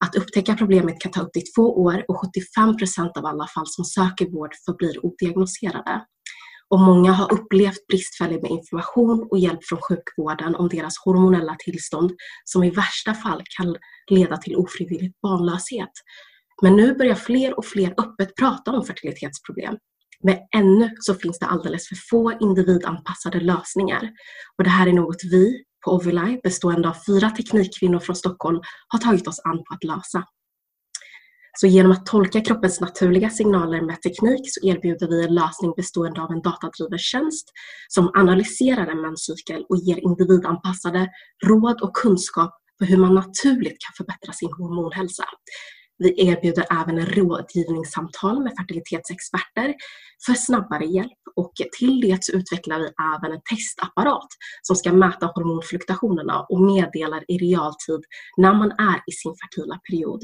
[0.06, 2.70] Att upptäcka problemet kan ta upp till två år och 75
[3.18, 6.06] av alla fall som söker vård förblir odiagnoserade.
[6.70, 12.12] Och många har upplevt bristfällig med information och hjälp från sjukvården om deras hormonella tillstånd
[12.44, 13.76] som i värsta fall kan
[14.12, 15.92] leda till ofrivillig barnlöshet
[16.62, 19.78] men nu börjar fler och fler öppet prata om fertilitetsproblem.
[20.24, 24.12] Men ännu så finns det alldeles för få individanpassade lösningar.
[24.58, 29.00] Och det här är något vi på Ovilaj bestående av fyra teknikkvinnor från Stockholm, har
[29.00, 30.24] tagit oss an på att lösa.
[31.58, 36.22] Så genom att tolka kroppens naturliga signaler med teknik så erbjuder vi en lösning bestående
[36.22, 37.52] av en datadriven tjänst
[37.88, 41.10] som analyserar en menscykel och ger individanpassade
[41.46, 45.26] råd och kunskap för hur man naturligt kan förbättra sin hormonhälsa.
[45.98, 49.76] Vi erbjuder även rådgivningssamtal med fertilitetsexperter
[50.26, 54.28] för snabbare hjälp och till det så utvecklar vi även en testapparat
[54.62, 58.02] som ska mäta hormonfluktuationerna och meddelar i realtid
[58.38, 60.24] när man är i sin fertila period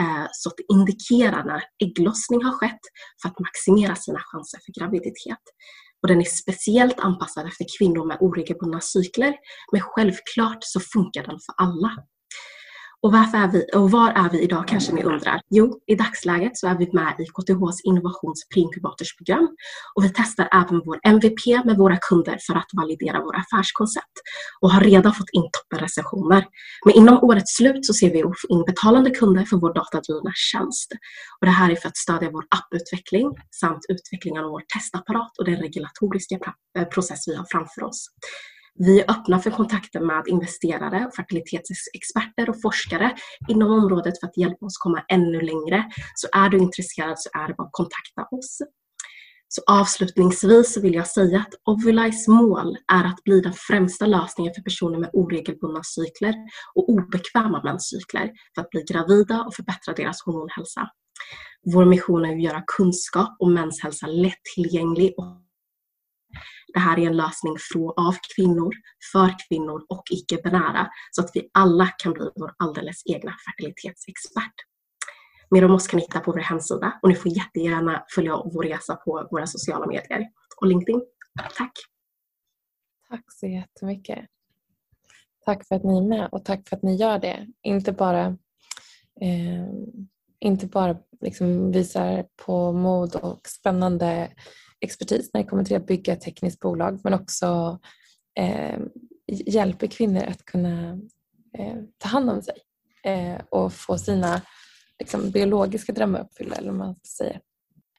[0.00, 2.84] eh, så att det indikerar när ägglossning har skett
[3.22, 5.44] för att maximera sina chanser för graviditet.
[6.02, 9.34] Och den är speciellt anpassad efter kvinnor med oregelbundna cykler
[9.72, 11.90] men självklart så funkar den för alla.
[13.02, 15.40] Och, varför är vi, och var är vi idag kanske ni undrar?
[15.50, 18.48] Jo, i dagsläget så är vi med i KTHs innovations
[19.18, 19.48] program
[19.94, 24.16] och vi testar även vår MVP med våra kunder för att validera våra affärskoncept
[24.60, 26.44] och har redan fått in toppenrecensioner.
[26.84, 30.32] Men inom årets slut så ser vi att få in betalande kunder för vår datadrivna
[30.34, 30.92] tjänst.
[31.40, 33.28] Och det här är för att stödja vår apputveckling
[33.60, 36.38] samt utvecklingen av vår testapparat och den regulatoriska
[36.78, 38.06] eh, process vi har framför oss.
[38.78, 43.16] Vi är öppna för kontakter med investerare, fertilitetsexperter och forskare
[43.48, 45.84] inom området för att hjälpa oss komma ännu längre.
[46.14, 48.58] Så är du intresserad så är det bara att kontakta oss.
[49.48, 54.62] Så avslutningsvis vill jag säga att Ovulize mål är att bli den främsta lösningen för
[54.62, 56.34] personer med oregelbundna cykler
[56.74, 60.90] och obekväma menscykler för att bli gravida och förbättra deras hormonhälsa.
[61.74, 65.47] Vår mission är att göra kunskap om menshälsa lättillgänglig och
[66.74, 67.56] det här är en lösning
[67.96, 68.74] av kvinnor,
[69.12, 74.54] för kvinnor och icke-binära så att vi alla kan bli vår alldeles egna fertilitetsexpert.
[75.50, 78.62] Mer om oss kan ni hitta på vår hemsida och ni får jättegärna följa vår
[78.62, 80.28] resa på våra sociala medier
[80.60, 81.02] och LinkedIn.
[81.56, 81.72] Tack!
[83.08, 84.18] Tack så jättemycket.
[85.44, 87.46] Tack för att ni är med och tack för att ni gör det.
[87.62, 88.26] Inte bara,
[89.20, 89.68] eh,
[90.40, 94.30] inte bara liksom visar på mod och spännande
[94.80, 97.78] expertis när det kommer till att bygga ett tekniskt bolag men också
[98.38, 98.78] eh,
[99.26, 101.00] hjälper kvinnor att kunna
[101.58, 102.54] eh, ta hand om sig
[103.04, 104.42] eh, och få sina
[104.98, 106.56] liksom, biologiska drömmar uppfyllda.
[106.56, 107.40] Eller man ska säga.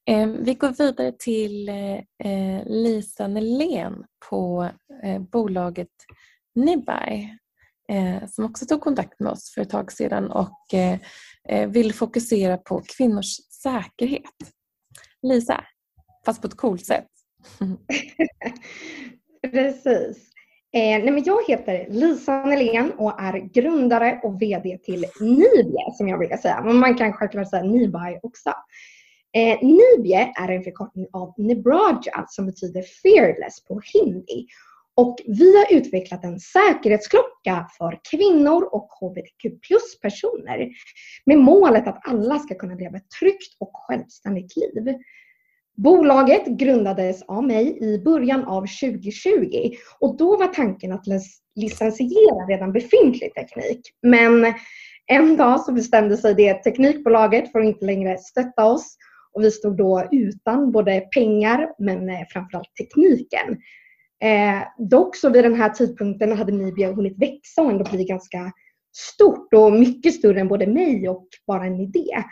[0.06, 4.70] Eh, vi går vidare till eh, eh Lisa Nelén på
[5.04, 5.90] eh, bolaget
[6.56, 7.38] Nibai
[7.92, 12.58] eh, som också tog kontakt med oss för ett tag sedan och eh, vill fokusera
[12.58, 14.54] på kvinnors säkerhet.
[15.22, 15.64] Lisa,
[16.26, 17.08] fast på ett coolt sätt.
[19.52, 20.30] Precis.
[20.74, 26.08] Eh, nej men jag heter Lisa Nelén och är grundare och VD till Nibie som
[26.08, 26.62] jag brukar säga.
[26.66, 28.54] Men man kan självklart säga Nibai också.
[29.34, 34.48] Eh, Nibie är en förkortning av Nebraja som betyder fearless på hindi.
[34.96, 40.70] Och vi har utvecklat en säkerhetsklocka för kvinnor och hbtq plus-personer
[41.26, 44.96] med målet att alla ska kunna leva ett tryggt och självständigt liv.
[45.78, 51.06] Bolaget grundades av mig i början av 2020 och då var tanken att
[51.56, 53.82] licensiera redan befintlig teknik.
[54.02, 54.54] Men
[55.08, 58.98] en dag så bestämde sig det teknikbolaget för att inte längre stötta oss
[59.34, 63.58] och vi stod då utan både pengar men eh, framförallt tekniken.
[64.24, 68.52] Eh, dock så vid den här tidpunkten hade Nibia hunnit växa och ändå bli ganska
[68.98, 72.24] stort och mycket större än både mig och bara en idé.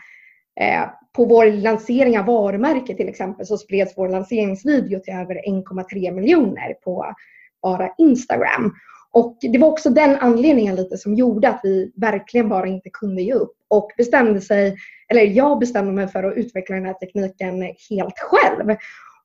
[0.60, 6.12] Eh, på vår lansering av varumärket till exempel så spreds vår lanseringsvideo till över 1,3
[6.12, 7.15] miljoner på
[7.62, 8.74] bara Instagram.
[9.12, 13.22] Och det var också den anledningen lite som gjorde att vi verkligen bara inte kunde
[13.22, 14.78] ge upp och bestämde sig,
[15.10, 18.76] eller jag bestämde mig för att utveckla den här tekniken helt själv.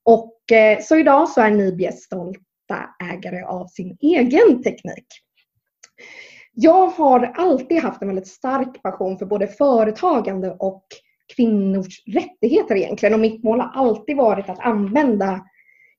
[0.02, 5.06] Och eh, så idag så är Nibie stolta ägare av sin egen teknik.
[6.54, 10.84] Jag har alltid haft en väldigt stark passion för både företagande och
[11.36, 13.14] kvinnors rättigheter egentligen.
[13.14, 15.40] Och mitt mål har alltid varit att använda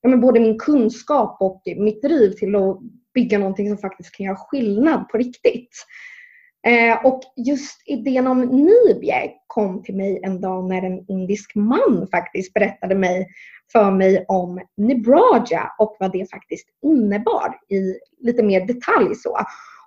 [0.01, 2.79] ja, men både min kunskap och mitt driv till att
[3.13, 5.85] bygga någonting som faktiskt kan göra skillnad på riktigt.
[6.67, 12.07] Eh, och just idén om Nibie kom till mig en dag när en indisk man
[12.11, 13.27] faktiskt berättade mig,
[13.71, 19.15] för mig om Nibraja och vad det faktiskt innebar i lite mer detalj.
[19.15, 19.37] Så.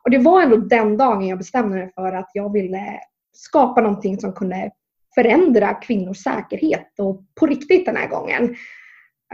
[0.04, 3.00] Och det var ändå den dagen jag bestämde mig för att jag ville
[3.32, 4.70] skapa någonting som kunde
[5.18, 8.56] förändra kvinnors säkerhet och på riktigt den här gången.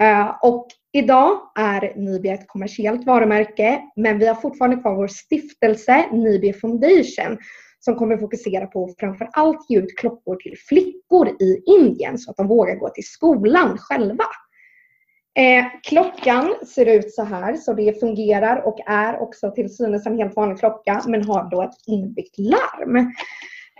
[0.00, 6.06] Eh, och idag är Nibia ett kommersiellt varumärke men vi har fortfarande kvar vår stiftelse
[6.12, 7.38] Nibia Foundation
[7.80, 12.36] som kommer fokusera på framför allt ge ut klockor till flickor i Indien så att
[12.36, 14.24] de vågar gå till skolan själva.
[15.38, 20.18] Eh, klockan ser ut så här, så det fungerar och är också till synes en
[20.18, 23.12] helt vanlig klocka men har då ett inbyggt larm.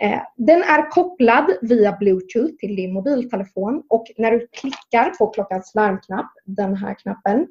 [0.01, 5.71] Eh, den är kopplad via bluetooth till din mobiltelefon och när du klickar på klockans
[5.75, 7.47] larmknapp, den här knappen,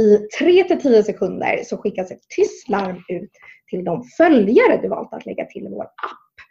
[0.00, 3.30] i 3 till 10 sekunder så skickas ett tyst larm ut
[3.70, 6.46] till de följare du valt att lägga till i vår app.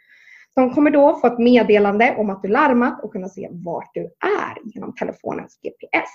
[0.56, 4.02] De kommer då få ett meddelande om att du larmat och kunna se vart du
[4.02, 6.10] är genom telefonens GPS.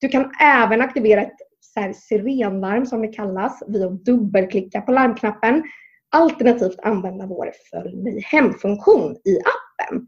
[0.00, 5.62] Du kan även aktivera ett sirenlarm som det kallas via att dubbelklicka på larmknappen
[6.10, 10.06] alternativt använda vår Följ mig hem-funktion i appen.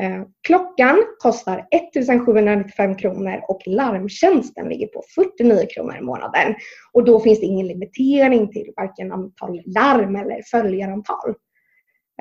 [0.00, 6.54] Eh, klockan kostar 1795 kronor och larmtjänsten ligger på 49 kronor i månaden.
[6.92, 11.34] Och då finns det ingen limitering till varken antal larm eller följarantal.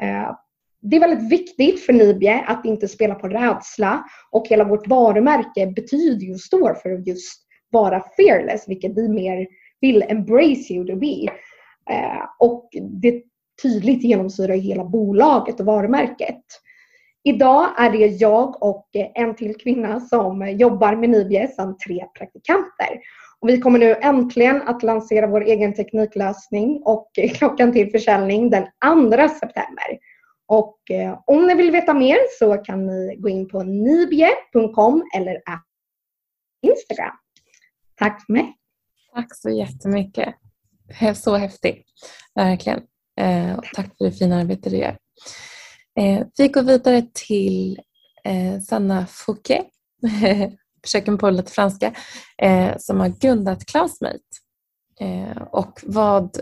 [0.01, 0.36] Eh,
[0.82, 5.68] det är väldigt viktigt för Nibie att inte spela på rädsla och hela vårt varumärke
[5.68, 9.47] betyder och står för att just vara fearless, vilket vi mer
[9.82, 11.28] vill embrace you to be.
[11.89, 12.69] Eh, och
[13.01, 13.23] det
[13.61, 16.43] tydligt genomsyrar hela bolaget och varumärket.
[17.23, 22.99] Idag är det jag och en till kvinna som jobbar med Nibie samt tre praktikanter.
[23.39, 28.63] Och vi kommer nu äntligen att lansera vår egen tekniklösning och klockan till försäljning den
[28.63, 28.69] 2
[29.29, 29.99] september.
[30.47, 35.41] Och eh, om ni vill veta mer så kan ni gå in på nibie.com eller
[36.61, 37.15] Instagram.
[37.95, 38.55] Tack för mig.
[39.13, 40.36] Tack så jättemycket.
[41.15, 41.86] Så häftigt.
[42.36, 42.81] Verkligen.
[43.19, 44.97] Eh, tack för det fina arbete du gör.
[45.99, 47.79] Eh, vi går vidare till
[48.23, 49.67] eh, Sanna Fouquet,
[50.83, 51.93] försöker på lite franska,
[52.38, 54.19] eh, som har grundat Classmate.
[54.99, 56.38] Eh, och vad,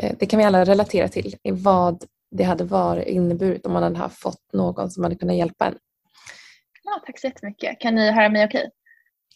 [0.00, 3.96] eh, det kan vi alla relatera till, i vad det hade varit inneburit om man
[3.96, 5.74] hade fått någon som hade kunnat hjälpa en.
[6.84, 7.80] Ja, tack så jättemycket.
[7.80, 8.58] Kan ni höra mig okej?
[8.58, 8.70] Okay?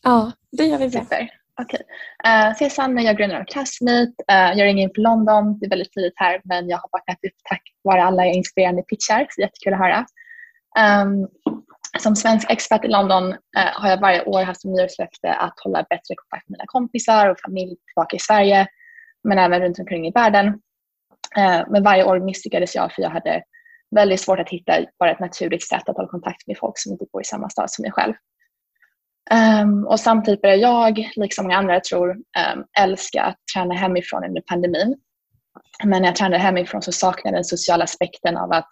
[0.03, 1.01] Ja, det gör vi bra.
[1.03, 1.31] Super.
[1.61, 1.81] Okej.
[2.25, 2.67] Okay.
[2.67, 4.13] Uh, Sanna, jag grundar av Classmate.
[4.33, 5.59] Uh, jag ringer in från London.
[5.59, 9.27] Det är väldigt tidigt här men jag har vaknat upp tack vare alla inspirerande pitchar.
[9.31, 10.07] Så jättekul att höra.
[11.03, 11.29] Um,
[11.99, 13.37] som svensk expert i London uh,
[13.73, 17.41] har jag varje år haft som nyårslöfte att hålla bättre kontakt med mina kompisar och
[17.47, 18.67] familj tillbaka i Sverige
[19.29, 20.47] men även runt omkring i världen.
[21.39, 23.43] Uh, men varje år misslyckades jag för jag hade
[23.97, 27.05] väldigt svårt att hitta bara ett naturligt sätt att hålla kontakt med folk som inte
[27.13, 28.15] bor i samma stad som jag själv.
[29.31, 34.41] Um, och samtidigt började jag, liksom många andra tror, um, älska att träna hemifrån under
[34.41, 34.97] pandemin.
[35.85, 38.69] Men när jag tränade hemifrån så saknade jag den sociala aspekten av att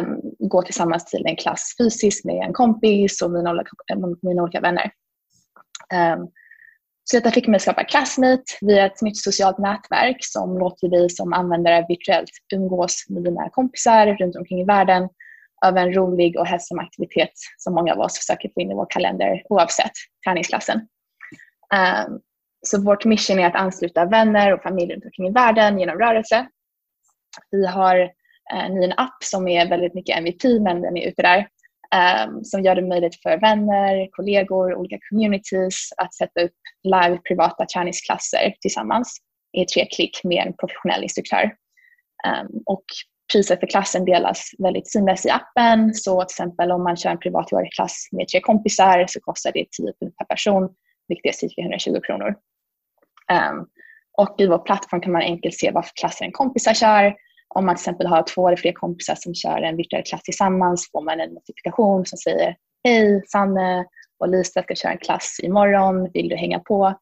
[0.00, 3.70] um, gå tillsammans till en klass fysiskt med en kompis och mina olika,
[4.22, 4.90] mina olika vänner.
[7.04, 11.10] så detta fick mig att skapa Classmate via ett nytt socialt nätverk som låter dig
[11.10, 15.08] som användare virtuellt umgås med dina kompisar runt omkring i världen
[15.66, 18.86] av en rolig och hälsosam aktivitet som många av oss försöker få in i vår
[18.90, 19.92] kalender oavsett
[20.26, 20.76] träningsklassen.
[21.74, 22.20] Um,
[22.66, 26.46] så vårt mission är att ansluta vänner och familj runt omkring i världen genom rörelse.
[27.50, 31.48] Vi har uh, en app som är väldigt mycket MVP men den är ute där.
[32.26, 36.52] Um, som gör det möjligt för vänner, kollegor, olika communities att sätta upp
[36.82, 39.18] live privata träningsklasser tillsammans
[39.52, 41.54] i tre klick med en professionell instruktör.
[42.26, 42.84] Um, och
[43.32, 45.94] priset för klassen delas väldigt synligt i appen.
[45.94, 49.66] Så till exempel om man kör en privat yogaklass med tre kompisar så kostar det
[49.70, 50.68] 10 pund per person,
[51.08, 52.34] vilket är cirka 120 kronor.
[53.32, 53.66] Um,
[54.18, 57.14] och i vår plattform kan man enkelt se vad för klasser kompisar kör.
[57.54, 60.90] Om man till exempel har två eller fler kompisar som kör en virtuell klass tillsammans
[60.92, 63.86] får man en notifikation som säger Hej, Sanne
[64.18, 66.10] och Lisa ska köra en klass imorgon.
[66.14, 66.94] Vill du hänga på?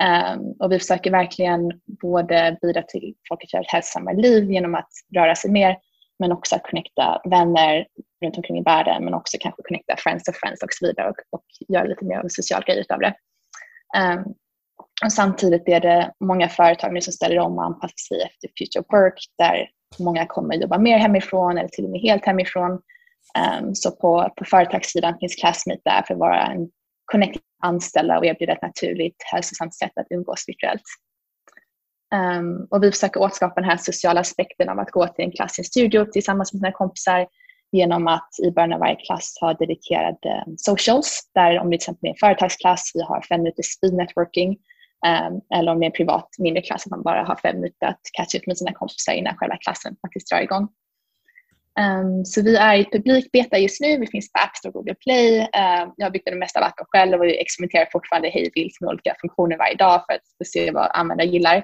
[0.00, 4.74] Um, och vi försöker verkligen både bidra till folk att göra ett hälsosammare liv genom
[4.74, 5.76] att röra sig mer
[6.18, 7.86] men också att connecta vänner
[8.24, 11.16] runt omkring i världen men också kanske connecta friends of friends och så vidare och,
[11.30, 13.14] och göra lite mer av en social grej utav det.
[13.98, 14.34] Um,
[15.04, 18.84] och samtidigt är det många företag nu som ställer om och anpassar sig efter future
[18.92, 22.72] work där många kommer jobba mer hemifrån eller till och med helt hemifrån.
[23.60, 26.68] Um, så på, på företagssidan finns Classmeet där för att vara en
[27.10, 30.82] connecta anställda och erbjuda ett naturligt hälsosamt sätt att umgås virtuellt.
[32.14, 35.58] Um, och vi försöker återskapa den här sociala aspekten av att gå till en klass
[35.58, 37.26] i en studio tillsammans med sina kompisar
[37.72, 41.82] genom att i början av varje klass ha dedikerade um, socials där om det till
[41.82, 44.50] exempel är en företagsklass, vi har fem minuters speed networking
[45.06, 47.86] um, eller om det är en privat mindre klass att man bara har fem minuter
[47.86, 50.68] att catcha upp med sina kompisar innan själva klassen faktiskt drar igång.
[51.80, 53.98] Um, så vi är i publikbeta just nu.
[53.98, 55.40] Vi finns på App Store och Google Play.
[55.40, 58.80] Um, jag har byggt det mesta av appen själv och vi experimenterar fortfarande hej vilt
[58.80, 61.56] med olika funktioner varje dag för att se vad användare gillar.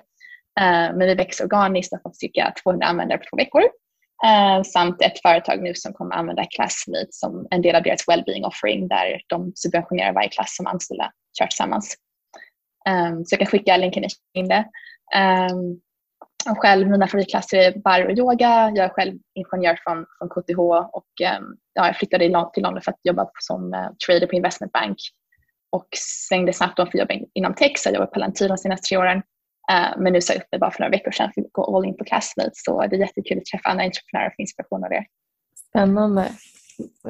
[0.60, 3.62] Uh, men vi växer organiskt och har fått cirka 200 användare på två veckor.
[4.26, 8.44] Uh, samt ett företag nu som kommer använda Classmeet som en del av deras wellbeing
[8.44, 11.96] offering där de subventionerar varje klass som anställda kör tillsammans.
[12.88, 14.04] Um, så jag kan skicka länken
[14.34, 14.64] in det.
[15.16, 15.80] Um,
[16.50, 18.72] och själv, mina favoritklasser är bar och yoga.
[18.74, 20.58] Jag är själv ingenjör från, från KTH
[20.92, 21.40] och eh,
[21.72, 22.24] ja, jag flyttade
[22.54, 24.96] till London för att jobba som uh, trader på investment bank
[25.70, 25.88] och
[26.28, 27.72] svängde snabbt om för att jobba inom tech.
[27.76, 29.18] Så jag jobbat på Lantino de senaste tre åren.
[29.72, 31.76] Uh, men nu sa jag upp det bara för några veckor sedan för att gå
[31.76, 32.64] all in på Classmates.
[32.64, 35.04] Så det är jättekul att träffa andra entreprenörer och få inspiration av det.
[35.68, 36.28] Spännande.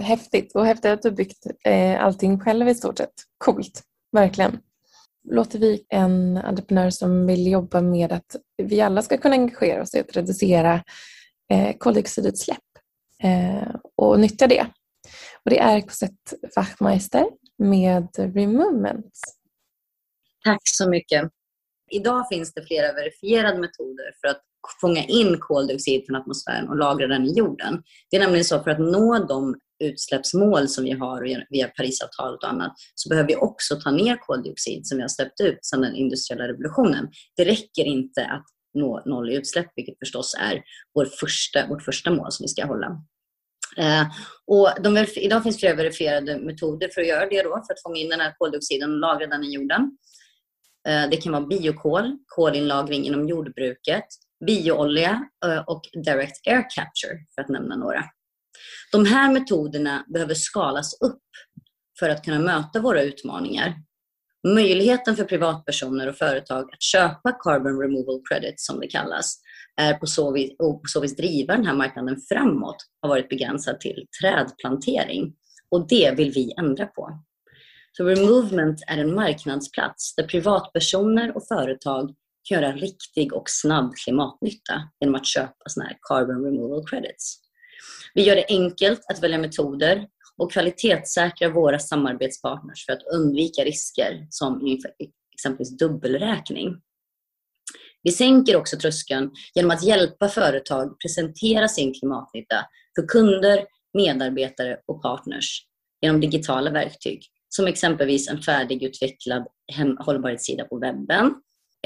[0.01, 0.55] Häftigt.
[0.55, 3.15] Och häftigt att du byggt eh, allting själv i stort sett.
[3.39, 3.83] Coolt.
[4.13, 4.59] Verkligen.
[5.31, 9.95] Låter vi en entreprenör som vill jobba med att vi alla ska kunna engagera oss
[9.95, 10.85] i att reducera
[11.53, 12.59] eh, koldioxidutsläpp
[13.23, 14.67] eh, och nyttja det.
[15.45, 17.27] Och det är Cosette Wachmeister
[17.59, 19.13] med Removement.
[20.45, 21.31] Tack så mycket.
[21.91, 24.43] Idag finns det flera verifierade metoder för att
[24.81, 27.83] fånga in koldioxid från atmosfären och lagra den i jorden.
[28.11, 29.55] Det är nämligen så för att nå de
[29.85, 34.87] utsläppsmål som vi har via Parisavtalet och annat så behöver vi också ta ner koldioxid
[34.87, 37.09] som vi har släppt ut sedan den industriella revolutionen.
[37.37, 40.63] Det räcker inte att nå noll i utsläpp, vilket förstås är
[40.95, 42.87] vår första, vårt första mål som vi ska hålla.
[43.77, 44.07] Eh,
[44.47, 47.97] och de, idag finns flera verifierade metoder för att göra det, då, för att fånga
[47.97, 49.99] in den här koldioxiden och lagra den i jorden.
[50.89, 54.05] Eh, det kan vara biokol, kolinlagring inom jordbruket,
[54.47, 58.05] bioolja eh, och direct air capture, för att nämna några.
[58.93, 61.23] De här metoderna behöver skalas upp
[61.99, 63.75] för att kunna möta våra utmaningar.
[64.55, 69.41] Möjligheten för privatpersoner och företag att köpa carbon removal credits, som det kallas,
[69.77, 73.29] är på så vis, och på så vis driva den här marknaden framåt har varit
[73.29, 75.35] begränsad till trädplantering.
[75.71, 77.21] Och det vill vi ändra på.
[77.93, 82.15] Så Removement är en marknadsplats där privatpersoner och företag
[82.49, 87.46] kan göra riktig och snabb klimatnytta genom att köpa såna här carbon removal credits.
[88.17, 90.07] Vi gör det enkelt att välja metoder
[90.37, 94.79] och kvalitetssäkra våra samarbetspartners för att undvika risker som
[95.35, 96.77] exempelvis dubbelräkning.
[98.03, 102.57] Vi sänker också tröskeln genom att hjälpa företag presentera sin klimatnytta
[102.99, 103.65] för kunder,
[103.95, 105.63] medarbetare och partners
[106.01, 109.47] genom digitala verktyg som exempelvis en färdigutvecklad
[109.99, 111.35] hållbarhetssida på webben,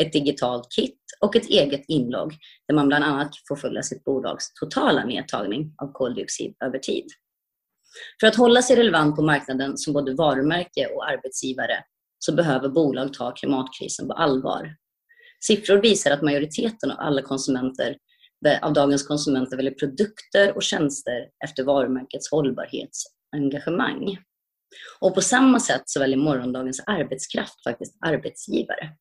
[0.00, 2.34] ett digitalt kit och ett eget inlogg
[2.68, 7.04] där man bland annat får följa sitt bolags totala nedtagning av koldioxid över tid.
[8.20, 11.84] För att hålla sig relevant på marknaden som både varumärke och arbetsgivare
[12.18, 14.76] så behöver bolag ta klimatkrisen på allvar.
[15.40, 17.96] Siffror visar att majoriteten av alla konsumenter
[18.62, 24.18] av dagens konsumenter väljer produkter och tjänster efter varumärkets hållbarhetsengagemang.
[25.00, 28.96] Och på samma sätt så väljer morgondagens arbetskraft faktiskt arbetsgivare.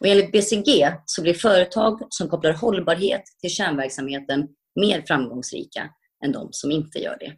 [0.00, 4.48] Och enligt BCG så blir företag som kopplar hållbarhet till kärnverksamheten
[4.80, 5.90] mer framgångsrika
[6.24, 7.32] än de som inte gör det.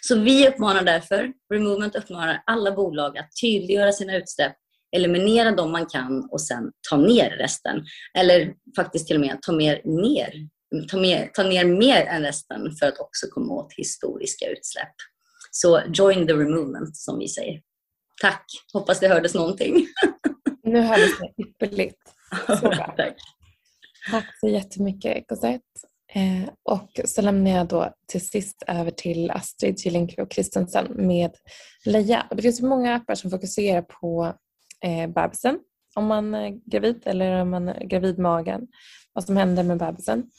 [0.00, 4.52] Så vi uppmanar därför, Removement uppmanar alla bolag att tydliggöra sina utsläpp,
[4.96, 7.84] eliminera dem man kan och sen ta ner resten.
[8.18, 10.32] Eller faktiskt till och med ta, mer, ner,
[10.90, 14.94] ta, mer, ta ner mer än resten för att också komma åt historiska utsläpp.
[15.50, 17.60] Så join the removement som vi säger.
[18.22, 19.86] Tack, hoppas det hördes någonting.
[20.70, 22.14] Nu hördes det ypperligt.
[22.46, 22.56] Så
[22.96, 23.16] Tack.
[24.10, 25.64] Tack så jättemycket Cosette.
[26.12, 31.30] Eh, och så lämnar jag då till sist över till Astrid Gyllenkrog Kristensen med
[31.84, 32.26] Leia.
[32.30, 34.34] Och det finns många appar som fokuserar på
[34.84, 35.58] eh, bebisen,
[35.94, 38.68] om man är gravid eller om man är gravidmagen,
[39.12, 40.30] vad som händer med bebisen.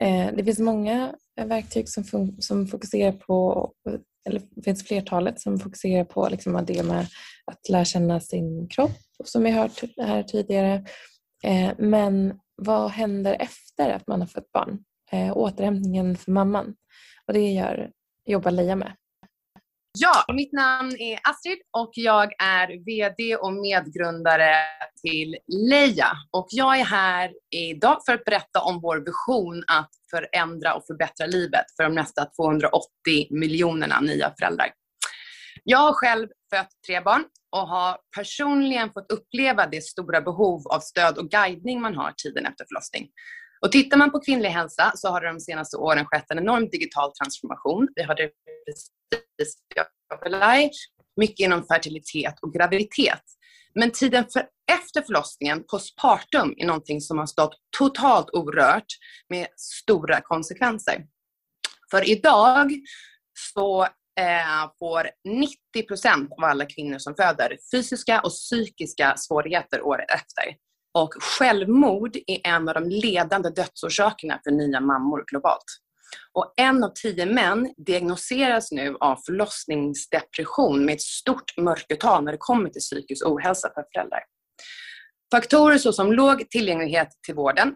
[0.00, 1.14] Eh, det finns många
[1.44, 3.72] verktyg som, som fokuserar på
[4.28, 7.06] eller det finns flertalet som fokuserar på liksom det med
[7.48, 8.90] att lära känna sin kropp
[9.24, 10.84] som vi hört här tidigare.
[11.44, 14.78] Eh, men vad händer efter att man har fått barn?
[15.12, 16.74] Eh, återhämtningen för mamman.
[17.26, 17.90] Och det gör,
[18.26, 18.96] jobbar Leia med.
[19.98, 24.54] Ja, mitt namn är Astrid och jag är VD och medgrundare
[25.02, 25.36] till
[25.70, 26.08] Leia.
[26.30, 31.26] Och jag är här idag för att berätta om vår vision att förändra och förbättra
[31.26, 32.82] livet för de nästa 280
[33.30, 34.72] miljonerna nya föräldrar.
[35.64, 40.80] Jag har själv fött tre barn och har personligen fått uppleva det stora behov av
[40.80, 43.08] stöd och guidning man har tiden efter förlossning.
[43.60, 46.68] Och tittar man på kvinnlig hälsa så har det de senaste åren skett en enorm
[46.68, 47.88] digital transformation.
[47.94, 48.30] Vi har det
[49.38, 49.58] precis
[51.16, 53.22] mycket inom fertilitet och graviditet.
[53.74, 54.42] Men tiden för
[54.72, 58.86] efter förlossningen, postpartum, är någonting som har stått totalt orört
[59.28, 61.06] med stora konsekvenser.
[61.90, 62.72] För idag
[63.54, 63.88] så
[64.18, 70.56] eh, får 90 procent av alla kvinnor som föder fysiska och psykiska svårigheter året efter.
[70.94, 75.64] Och självmord är en av de ledande dödsorsakerna för nya mammor globalt.
[76.32, 82.38] Och en av tio män diagnoseras nu av förlossningsdepression med ett stort mörkertal när det
[82.38, 84.20] kommer till psykisk ohälsa för föräldrar.
[85.34, 87.74] Faktorer såsom låg tillgänglighet till vården,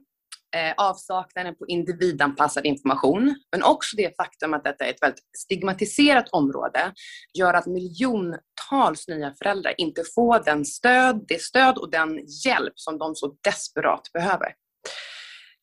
[0.57, 6.28] eh, avsaknaden på individanpassad information, men också det faktum att detta är ett väldigt stigmatiserat
[6.32, 6.92] område,
[7.38, 12.98] gör att miljontals nya föräldrar inte får den stöd, det stöd och den hjälp som
[12.98, 14.55] de så desperat behöver.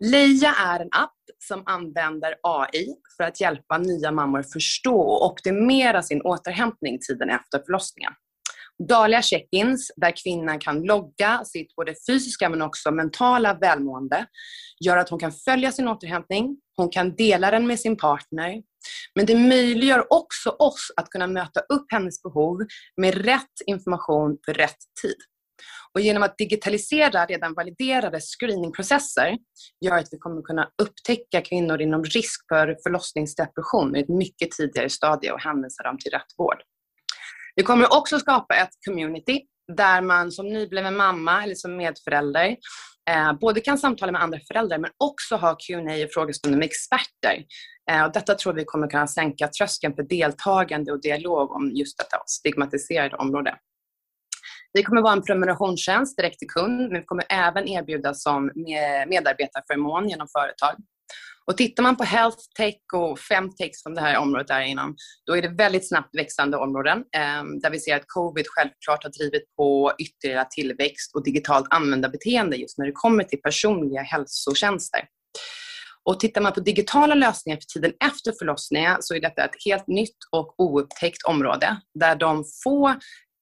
[0.04, 6.04] Leia är en app som använder AI för att hjälpa nya mammor förstå och optimera
[6.04, 8.14] sin återhämtning tiden efter förlossningen.
[8.88, 14.26] Dagliga check-ins där kvinnan kan logga sitt både fysiska men också mentala välmående
[14.86, 18.62] gör att hon kan följa sin återhämtning, hon kan dela den med sin partner.
[19.16, 22.58] Men det möjliggör också oss att kunna möta upp hennes behov
[23.02, 25.16] med rätt information för rätt tid.
[25.94, 29.38] Och genom att digitalisera redan validerade screeningprocesser
[29.86, 34.90] gör att vi kommer kunna upptäcka kvinnor inom risk för förlossningsdepression i ett mycket tidigare
[34.90, 36.58] stadie och hänvisa dem till rätt vård.
[37.60, 39.42] Det kommer också skapa ett community
[39.78, 42.58] där man som nybliven mamma eller som medförälder
[43.10, 47.46] eh, både kan samtala med andra föräldrar men också ha Q&A och frågestunder med experter.
[47.92, 51.98] Eh, och detta tror vi kommer kunna sänka tröskeln för deltagande och dialog om just
[51.98, 53.56] detta stigmatiserade område.
[54.74, 58.52] Vi kommer vara en prenumerationstjänst direkt till kund, men vi kommer även erbjuda som
[59.08, 60.76] medarbetarförmån genom företag.
[61.50, 64.96] Och tittar man på health tech och femtech som det här området är inom,
[65.26, 69.12] då är det väldigt snabbt växande områden eh, där vi ser att covid självklart har
[69.12, 75.02] drivit på ytterligare tillväxt och digitalt användarbeteende just när det kommer till personliga hälsotjänster.
[76.04, 79.88] Och tittar man på digitala lösningar för tiden efter förlossningar så är detta ett helt
[79.88, 82.96] nytt och oupptäckt område där de få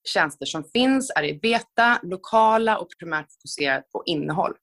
[0.07, 4.53] tjänster som finns är i beta, lokala och primärt fokuserat på innehåll.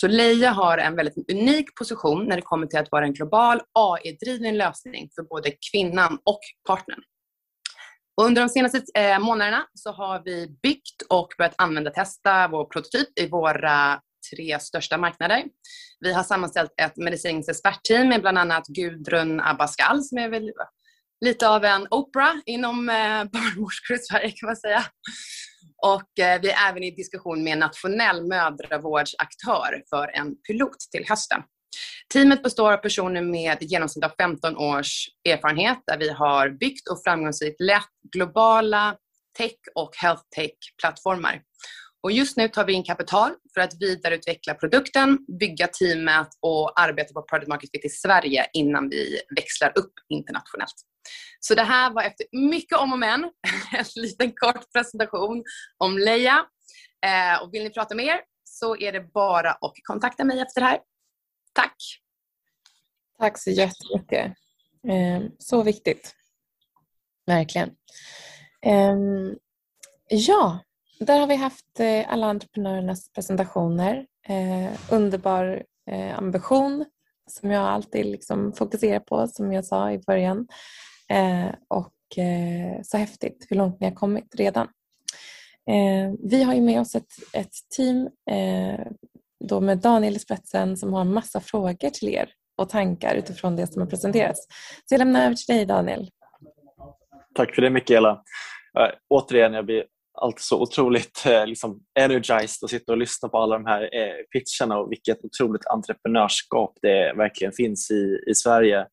[0.00, 3.60] Så Leia har en väldigt unik position när det kommer till att vara en global
[3.72, 7.00] AI-driven lösning för både kvinnan och partnern.
[8.16, 12.64] Och under de senaste eh, månaderna så har vi byggt och börjat använda testa vår
[12.64, 14.00] prototyp i våra
[14.32, 15.44] tre största marknader.
[16.00, 20.52] Vi har sammanställt ett medicinskt expertteam med bland annat Gudrun Abascal som är väl
[21.24, 24.84] lite av en Oprah inom eh, barnmorskor i Sverige kan man säga.
[25.86, 31.04] Och eh, vi är även i diskussion med en nationell mödravårdsaktör för en pilot till
[31.08, 31.42] hösten.
[32.12, 37.02] Teamet består av personer med genomsnitt av 15 års erfarenhet där vi har byggt och
[37.04, 38.96] framgångsrikt lett globala
[39.38, 41.42] tech och health tech-plattformar.
[42.02, 47.12] Och just nu tar vi in kapital för att vidareutveckla produkten, bygga teamet och arbeta
[47.14, 50.74] på product market fit i Sverige innan vi växlar upp internationellt.
[51.40, 53.24] Så det här var efter mycket om och men,
[53.72, 55.44] en liten kort presentation
[55.78, 56.46] om Leia.
[57.06, 60.66] Eh, och vill ni prata mer så är det bara att kontakta mig efter det
[60.66, 60.80] här.
[61.52, 61.76] Tack!
[63.18, 64.26] Tack så jättemycket.
[64.88, 66.14] Eh, så viktigt.
[67.26, 67.68] Verkligen.
[68.66, 68.96] Eh,
[70.08, 70.58] ja,
[71.04, 74.06] där har vi haft eh, alla entreprenörernas presentationer.
[74.28, 76.84] Eh, underbar eh, ambition
[77.30, 80.48] som jag alltid liksom fokuserar på, som jag sa i början.
[81.10, 84.68] Eh, och eh, så häftigt hur långt ni har kommit redan.
[85.70, 88.86] Eh, vi har ju med oss ett, ett team eh,
[89.44, 93.66] då med Daniel i spetsen som har massa frågor till er och tankar utifrån det
[93.66, 94.46] som har presenterats.
[94.84, 96.10] Så jag lämnar över till dig Daniel.
[97.34, 98.10] Tack för det Mikaela.
[98.78, 99.84] Eh, återigen, jag blir
[100.18, 104.78] alltid så otroligt liksom, energized att sitta och lyssna på alla de här eh, pitcherna
[104.78, 108.86] och vilket otroligt entreprenörskap det verkligen finns i, i Sverige.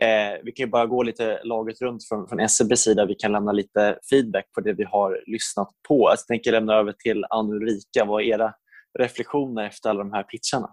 [0.00, 3.06] Eh, vi kan bara gå lite laget runt från, från SCBs sida.
[3.06, 6.10] Vi kan lämna lite feedback på det vi har lyssnat på.
[6.10, 8.04] Jag tänker lämna över till Ann Ulrika.
[8.04, 8.54] Vad är era
[8.98, 10.68] reflektioner efter alla de här pitcharna?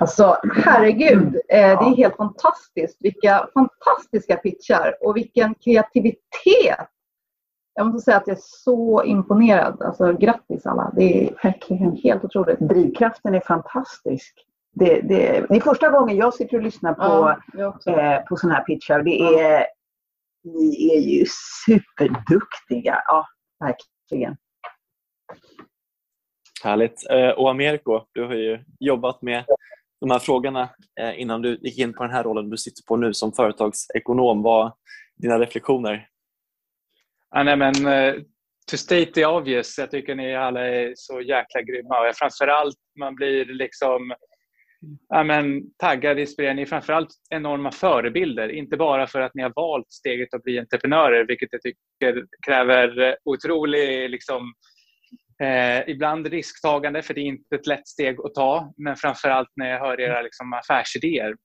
[0.00, 2.96] Alltså, herregud, eh, det är helt fantastiskt.
[3.00, 6.88] Vilka fantastiska pitchar och vilken kreativitet.
[7.78, 9.82] Jag måste säga att jag är så imponerad.
[9.82, 10.92] Alltså, grattis alla.
[10.96, 12.58] Det är verkligen helt otroligt.
[12.60, 14.48] Drivkraften är fantastisk
[14.78, 18.54] det, det, det är första gången jag sitter och lyssnar på, ja, eh, på sådana
[18.54, 19.02] här pitchar.
[19.02, 19.66] Det är,
[20.44, 21.24] Ni är ju
[21.66, 23.02] superduktiga.
[23.06, 23.26] Ja,
[23.60, 24.36] verkligen.
[26.64, 27.10] Härligt.
[27.10, 29.44] Eh, och Americo, du har ju jobbat med
[30.00, 30.68] de här frågorna
[31.00, 34.42] eh, innan du gick in på den här rollen du sitter på nu som företagsekonom.
[34.42, 34.72] Vad
[35.16, 36.08] dina reflektioner?
[37.30, 38.14] Ja, nej, men, eh,
[38.70, 42.08] to state the obvious, jag tycker ni alla är så jäkla grymma.
[42.08, 44.14] Och framförallt, man blir liksom
[45.08, 46.56] ja, men, taggad, inspirerad.
[46.56, 48.48] Ni är framförallt enorma förebilder.
[48.48, 53.00] Inte bara för att ni har valt steget att bli entreprenörer, vilket jag tycker kräver
[53.00, 54.54] eh, otrolig liksom,
[55.42, 58.74] Eh, ibland risktagande, för det är inte ett lätt steg att ta.
[58.76, 61.36] Men framförallt när jag hör era liksom, affärsidéer.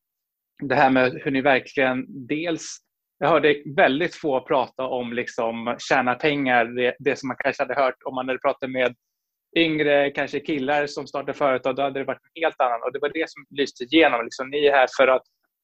[0.63, 2.77] Det här med hur ni verkligen dels...
[3.24, 7.82] Jag hörde väldigt få prata om liksom, tjäna pengar, det, det som man kanske hade
[7.82, 8.95] hört om man hade pratat med
[9.57, 12.84] yngre kanske killar som startar företag, då hade det varit en helt annan.
[12.84, 14.24] Och det var det som lyste igenom.
[14.24, 15.21] Liksom, ni är här för att,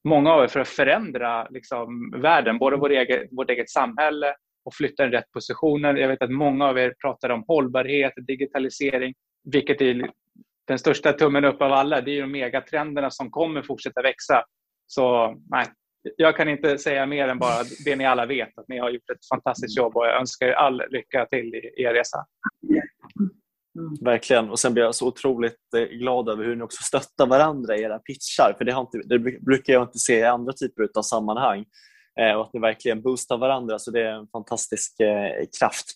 [0.08, 4.34] många av er för att förändra liksom, världen, både vår eget, vårt eget samhälle
[4.64, 5.94] och flytta den rätt positioner.
[5.94, 9.14] Jag vet att många av er pratar om hållbarhet, digitalisering,
[9.52, 10.10] vilket är
[10.66, 12.00] den största tummen upp av alla.
[12.00, 14.44] Det är de megatrenderna som kommer fortsätta växa.
[14.86, 15.66] Så nej,
[16.16, 19.10] jag kan inte säga mer än bara det ni alla vet, att ni har gjort
[19.10, 22.18] ett fantastiskt jobb och jag önskar er all lycka till i er resa.
[23.78, 23.96] Mm.
[24.00, 24.50] Verkligen.
[24.50, 27.82] Och sen blir jag så otroligt eh, glad över hur ni också stöttar varandra i
[27.82, 28.54] era pitchar.
[28.58, 31.64] För det, har inte, det brukar jag inte se i andra typer av sammanhang.
[32.20, 33.78] Eh, och att ni verkligen boostar varandra.
[33.78, 35.86] Så det är en fantastisk eh, kraft.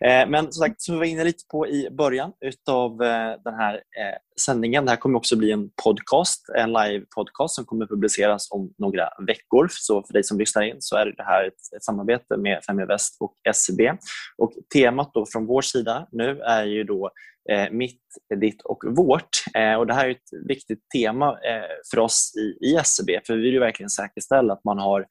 [0.00, 3.54] Eh, men som sagt, som vi var inne lite på i början utav eh, den
[3.54, 4.84] här eh, sändningen.
[4.84, 9.68] Det här kommer också bli en podcast, en live-podcast som kommer publiceras om några veckor.
[9.70, 13.16] Så för dig som lyssnar in så är det här ett, ett samarbete med Feminvest
[13.20, 13.92] och SCB.
[14.36, 17.10] Och temat då från vår sida nu är ju då
[17.50, 18.00] eh, mitt,
[18.40, 19.28] ditt och vårt.
[19.54, 23.36] Eh, och Det här är ett viktigt tema eh, för oss i, i SCB för
[23.36, 25.06] vi vill ju verkligen säkerställa att man har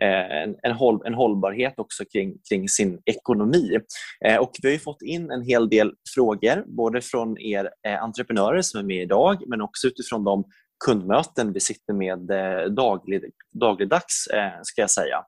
[0.00, 3.78] Eh, en, en, håll, en hållbarhet också kring, kring sin ekonomi.
[4.24, 8.62] Eh, och vi har fått in en hel del frågor, både från er eh, entreprenörer
[8.62, 10.44] som är med idag, men också utifrån de
[10.84, 13.22] kundmöten vi sitter med eh, daglig,
[13.60, 14.26] dagligdags.
[14.26, 15.24] Eh, ska jag säga.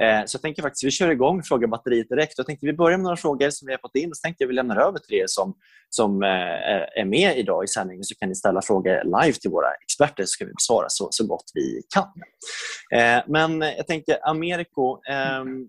[0.00, 2.34] Eh, så jag tänker faktiskt vi kör igång frågebatteriet direkt.
[2.36, 4.44] Jag tänkte vi börjar med några frågor som vi har fått in och så tänkte
[4.44, 5.54] jag vi lämnar över till er som,
[5.90, 10.22] som är med idag i sändningen så kan ni ställa frågor live till våra experter
[10.22, 12.12] så ska vi besvara så, så gott vi kan.
[13.26, 15.68] Men jag tänker Americo, ehm,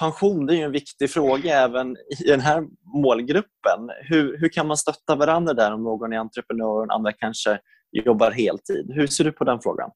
[0.00, 2.64] pension det är en viktig fråga även i den här
[3.02, 3.90] målgruppen.
[4.00, 7.58] Hur, hur kan man stötta varandra där om någon är entreprenör och andra kanske
[7.92, 8.90] jobbar heltid.
[8.94, 9.90] Hur ser du på den frågan?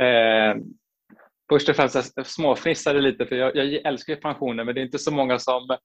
[0.00, 0.56] Eh,
[1.48, 4.98] först och främst jag småfnissade lite för jag, jag älskar pensioner men det är inte
[4.98, 5.76] så många som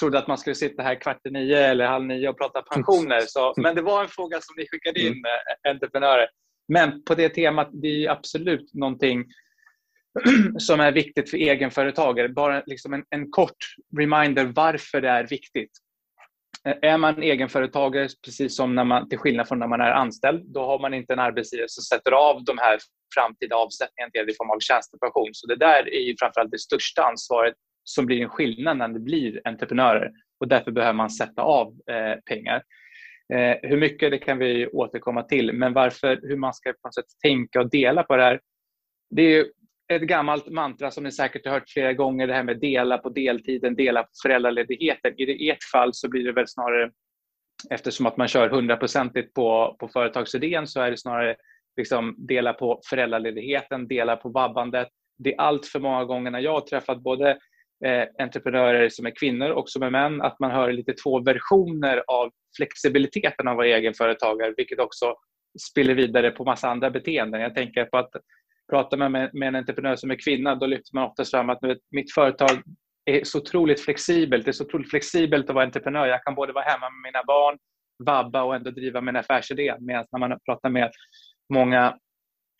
[0.00, 3.20] trodde att man skulle sitta här kvart i nio eller halv nio och prata pensioner.
[3.26, 5.24] Så, men det var en fråga som ni skickade in, mm.
[5.24, 6.28] Eh, entreprenörer.
[6.68, 9.24] Men på det temat, det är absolut någonting
[10.58, 12.28] som är viktigt för egenföretagare.
[12.28, 13.56] Bara liksom en, en kort
[13.98, 15.70] reminder varför det är viktigt.
[16.66, 20.44] Eh, är man egenföretagare, precis som när man, till skillnad från när man är anställd,
[20.52, 22.78] då har man inte en arbetsgivare som sätter av de här
[23.14, 25.28] framtida avsättningarna till i form av tjänstepension.
[25.32, 27.54] Så det där är ju framförallt det största ansvaret
[27.84, 30.10] som blir en skillnad när det blir entreprenörer
[30.40, 32.62] och därför behöver man sätta av eh, pengar.
[33.34, 36.94] Eh, hur mycket det kan vi återkomma till, men varför, hur man ska på något
[36.94, 38.40] sätt tänka och dela på det här.
[39.10, 39.46] Det är
[39.88, 43.08] ett gammalt mantra som ni säkert har hört flera gånger, det här med dela på
[43.08, 45.14] deltiden, dela på föräldraledigheten.
[45.16, 46.90] I ert fall så blir det väl snarare,
[47.70, 51.36] eftersom att man kör hundraprocentigt på, på företagsidén, så är det snarare
[51.76, 54.88] liksom dela på föräldraledigheten, dela på vabbandet.
[55.18, 57.30] Det är allt för många gånger när jag har träffat både
[57.84, 62.02] eh, entreprenörer som är kvinnor och som är män, att man hör lite två versioner
[62.06, 65.14] av flexibiliteten av att vara egenföretagare, vilket också
[65.70, 67.40] spiller vidare på massa andra beteenden.
[67.40, 68.10] Jag tänker på att
[68.70, 71.58] pratar man med, med en entreprenör som är kvinna, då lyfter man oftast fram att
[71.90, 72.62] mitt företag
[73.04, 74.44] är så otroligt flexibelt.
[74.44, 76.06] Det är så otroligt flexibelt att vara entreprenör.
[76.06, 77.58] Jag kan både vara hemma med mina barn,
[78.04, 79.74] vabba och ändå driva min affärsidé.
[79.80, 80.90] Medan när man pratar med
[81.52, 81.98] många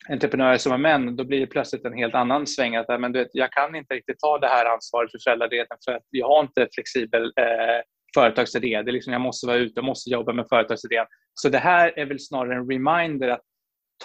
[0.09, 2.75] entreprenörer som är män, då blir det plötsligt en helt annan sväng.
[2.75, 5.91] Att, men du vet, jag kan inte riktigt ta det här ansvaret för föräldraledigheten för
[5.91, 7.81] att jag har inte flexibel eh,
[8.13, 8.81] företagsidé.
[8.81, 11.05] Det är liksom, jag måste vara ute, jag måste jobba med företagsidén.
[11.33, 13.41] Så det här är väl snarare en reminder att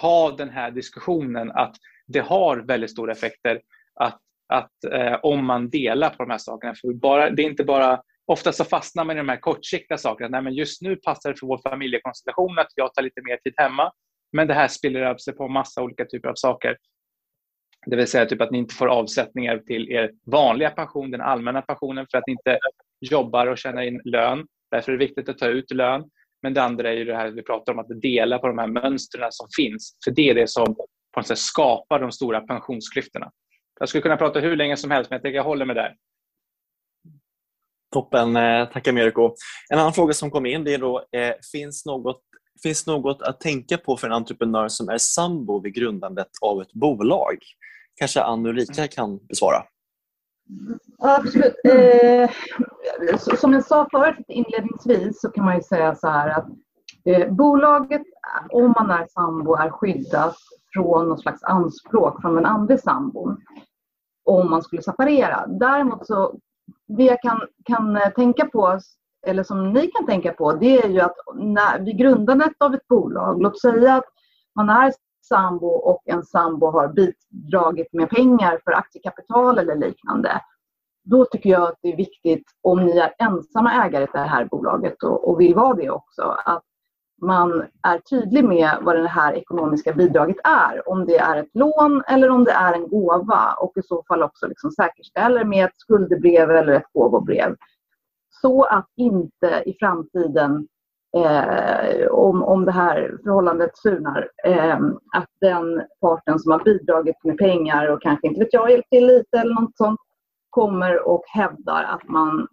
[0.01, 1.77] ta den här diskussionen att
[2.07, 3.61] det har väldigt stora effekter
[3.95, 4.19] att,
[4.49, 6.75] att eh, om man delar på de här sakerna.
[6.75, 10.29] För bara, det är inte bara, ofta så fastnar man i de här kortsiktiga sakerna.
[10.29, 13.55] Nej, men just nu passar det för vår familjekonstellation att jag tar lite mer tid
[13.57, 13.93] hemma.
[14.33, 16.77] Men det här spiller över sig på massa olika typer av saker.
[17.87, 21.63] Det vill säga typ att ni inte får avsättningar till er vanliga pension, den allmänna
[21.63, 22.59] pensionen, för att ni inte
[23.01, 24.47] jobbar och tjänar in lön.
[24.71, 26.05] Därför är det viktigt att ta ut lön.
[26.43, 28.67] Men det andra är ju det här vi pratar om, att dela på de här
[28.67, 29.97] mönstren som finns.
[30.05, 33.31] För det är det som på något sätt skapar de stora pensionsklyftorna.
[33.81, 35.97] Jag skulle kunna prata hur länge som helst, men jag tänker jag håller mig där.
[37.93, 39.35] Toppen, eh, tackar Mirko.
[39.71, 42.23] En annan fråga som kom in det är då, eh, finns, något,
[42.63, 46.73] finns något att tänka på för en entreprenör som är sambo vid grundandet av ett
[46.73, 47.39] bolag?
[47.95, 49.63] Kanske Ann Ulrika kan besvara?
[50.99, 51.55] Absolut.
[51.65, 52.31] Eh,
[53.37, 56.47] som jag sa förut inledningsvis så kan man ju säga så här att
[57.05, 58.03] eh, bolaget,
[58.51, 60.37] om man är sambo, är skyddat
[60.75, 63.37] från någon slags anspråk från den andra sambon
[64.25, 65.47] om man skulle separera.
[65.47, 66.35] Däremot så,
[66.87, 68.81] det jag kan, kan eh, tänka på
[69.27, 72.89] eller som ni kan tänka på, det är ju att när, vid grundandet av ett
[72.89, 74.05] bolag, låt säga att
[74.55, 80.41] man är sambo och en sambo har bidragit med pengar för aktiekapital eller liknande.
[81.05, 84.45] Då tycker jag att det är viktigt, om ni är ensamma ägare till det här
[84.45, 86.63] bolaget och, och vill vara det också, att
[87.23, 90.89] man är tydlig med vad det här ekonomiska bidraget är.
[90.89, 94.23] Om det är ett lån eller om det är en gåva och i så fall
[94.23, 97.57] också liksom säkerställer med ett skuldebrev eller ett gåvobrev.
[98.43, 100.69] Så att inte i framtiden,
[101.17, 104.79] eh, om, om det här förhållandet surnar, eh,
[105.17, 109.07] att den parten som har bidragit med pengar och kanske inte vet jag, hjälpt till
[109.07, 110.01] lite eller något sånt,
[110.51, 112.47] kommer och hävdar att man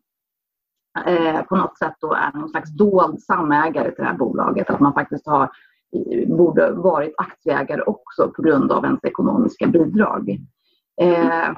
[1.05, 4.69] eh, på något sätt då är någon slags dold samägare till det här bolaget.
[4.69, 5.49] Att man faktiskt har,
[5.95, 10.39] eh, borde varit aktieägare också på grund av ens ekonomiska bidrag.
[11.01, 11.49] Eh,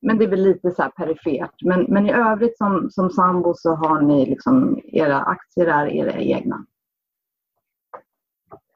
[0.00, 1.62] men det är väl lite så här perifert.
[1.64, 6.12] Men, men i övrigt som, som sambo så har ni liksom era aktier är era
[6.12, 6.66] egna.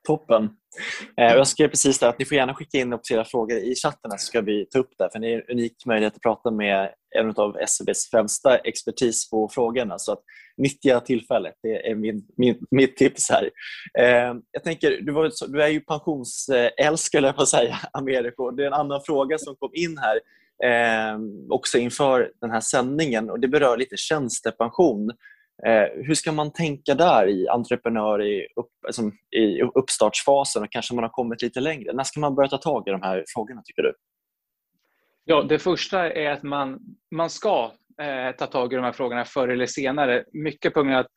[0.06, 0.44] Toppen.
[1.16, 4.10] Eh, jag skrev precis där att ni får gärna skicka in era frågor i chatten
[4.10, 5.08] så ska vi ta upp det.
[5.12, 9.48] För ni har en unik möjlighet att prata med en av SCBs främsta expertis på
[9.48, 9.98] frågorna.
[9.98, 10.22] Så att
[10.56, 13.50] nyttja tillfället, det är min, min, mitt tips här.
[13.98, 18.50] Eh, jag tänker, du, var, du är ju pensionsälskare, på att säga, Americo.
[18.50, 20.20] Det är en annan fråga som kom in här
[20.64, 21.18] eh,
[21.50, 25.10] också inför den här sändningen och det berör lite tjänstepension.
[25.66, 29.02] Eh, hur ska man tänka där i entreprenör i, upp, alltså,
[29.36, 31.92] i uppstartsfasen och kanske man har kommit lite längre?
[31.92, 33.94] När ska man börja ta tag i de här frågorna tycker du?
[35.24, 39.24] Ja, det första är att man, man ska eh, ta tag i de här frågorna
[39.24, 40.24] förr eller senare.
[40.32, 41.12] Mycket på grund av att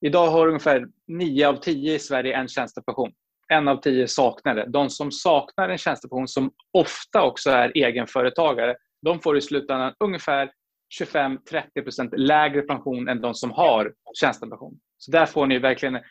[0.00, 3.12] idag har ungefär 9 av 10 i Sverige en tjänstepension.
[3.48, 4.66] En av 10 saknar det.
[4.68, 10.50] De som saknar en tjänstepension, som ofta också är egenföretagare, de får i slutändan ungefär
[11.00, 14.78] 25-30% lägre pension än de som har tjänstepension.
[14.98, 16.02] Så där får ni verkligen en,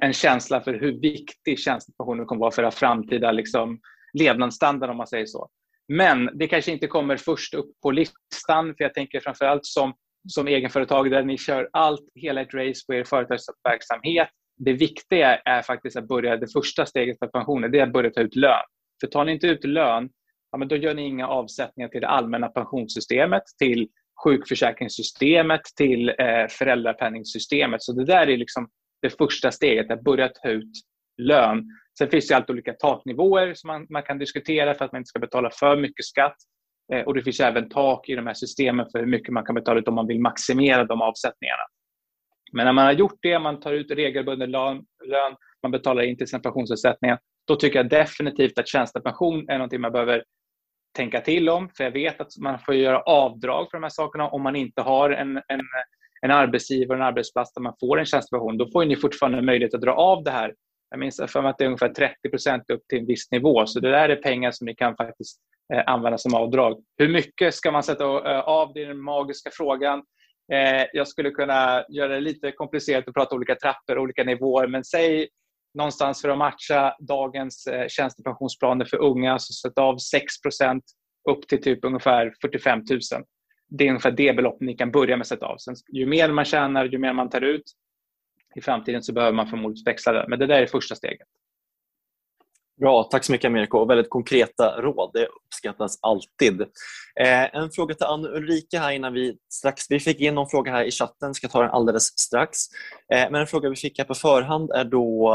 [0.00, 3.80] en känsla för hur viktig tjänstepensionen kommer att vara för er framtida liksom,
[4.18, 5.48] levnadsstandard om man säger så.
[5.88, 9.94] Men det kanske inte kommer först upp på listan för jag tänker framförallt som,
[10.28, 14.28] som egenföretagare där ni kör allt, hela ett race på er företagsverksamhet.
[14.56, 18.10] Det viktiga är faktiskt att börja, det första steget för pensionen, det är att börja
[18.10, 18.64] ta ut lön.
[19.00, 20.08] För tar ni inte ut lön,
[20.52, 23.88] ja, men då gör ni inga avsättningar till det allmänna pensionssystemet, till
[24.24, 27.82] sjukförsäkringssystemet till eh, föräldrapenningssystemet.
[27.82, 28.68] Så det där är liksom
[29.02, 30.72] det första steget, att börja ta ut
[31.16, 31.64] lön.
[31.98, 35.08] Sen finns det alltid olika taknivåer som man, man kan diskutera för att man inte
[35.08, 36.36] ska betala för mycket skatt.
[36.92, 39.54] Eh, och Det finns även tak i de här systemen för hur mycket man kan
[39.54, 41.62] betala ut om man vill maximera de avsättningarna.
[42.52, 46.16] Men när man har gjort det, man tar ut regelbunden lön, lön man betalar in
[46.16, 50.24] till sina pensionsavsättningar, då tycker jag definitivt att tjänstepension är någonting man behöver
[50.92, 51.68] tänka till om.
[51.76, 54.82] För jag vet att man får göra avdrag för de här sakerna om man inte
[54.82, 55.60] har en, en,
[56.22, 58.58] en arbetsgivare, en arbetsplats där man får en tjänstepension.
[58.58, 60.54] Då får ni fortfarande möjlighet att dra av det här.
[60.90, 61.92] Jag minns för mig att det är ungefär
[62.34, 63.66] 30% upp till en viss nivå.
[63.66, 65.40] Så det där är pengar som ni kan faktiskt
[65.74, 66.84] eh, använda som avdrag.
[66.98, 68.72] Hur mycket ska man sätta eh, av?
[68.74, 70.02] Det är den magiska frågan.
[70.52, 74.66] Eh, jag skulle kunna göra det lite komplicerat och prata olika trappor, olika nivåer.
[74.66, 75.28] Men säg
[75.74, 80.80] någonstans för att matcha dagens eh, tjänstepensionsplaner för unga, så sätt av 6%
[81.30, 83.00] upp till typ ungefär 45 000.
[83.68, 85.56] Det är ungefär det belopp ni kan börja med att sätta av.
[85.58, 87.64] Sen, ju mer man tjänar, ju mer man tar ut
[88.54, 90.26] i framtiden så behöver man förmodligen växla det.
[90.28, 91.28] Men det där är första steget.
[92.82, 93.84] Bra, tack så mycket Ameriko.
[93.84, 95.10] Väldigt konkreta råd.
[95.12, 96.60] Det uppskattas alltid.
[97.20, 99.90] Eh, en fråga till Ann Ulrika här innan vi strax...
[99.90, 102.58] Vi fick in någon fråga här i chatten, ska ta den alldeles strax.
[103.14, 105.34] Eh, men en fråga vi fick här på förhand är då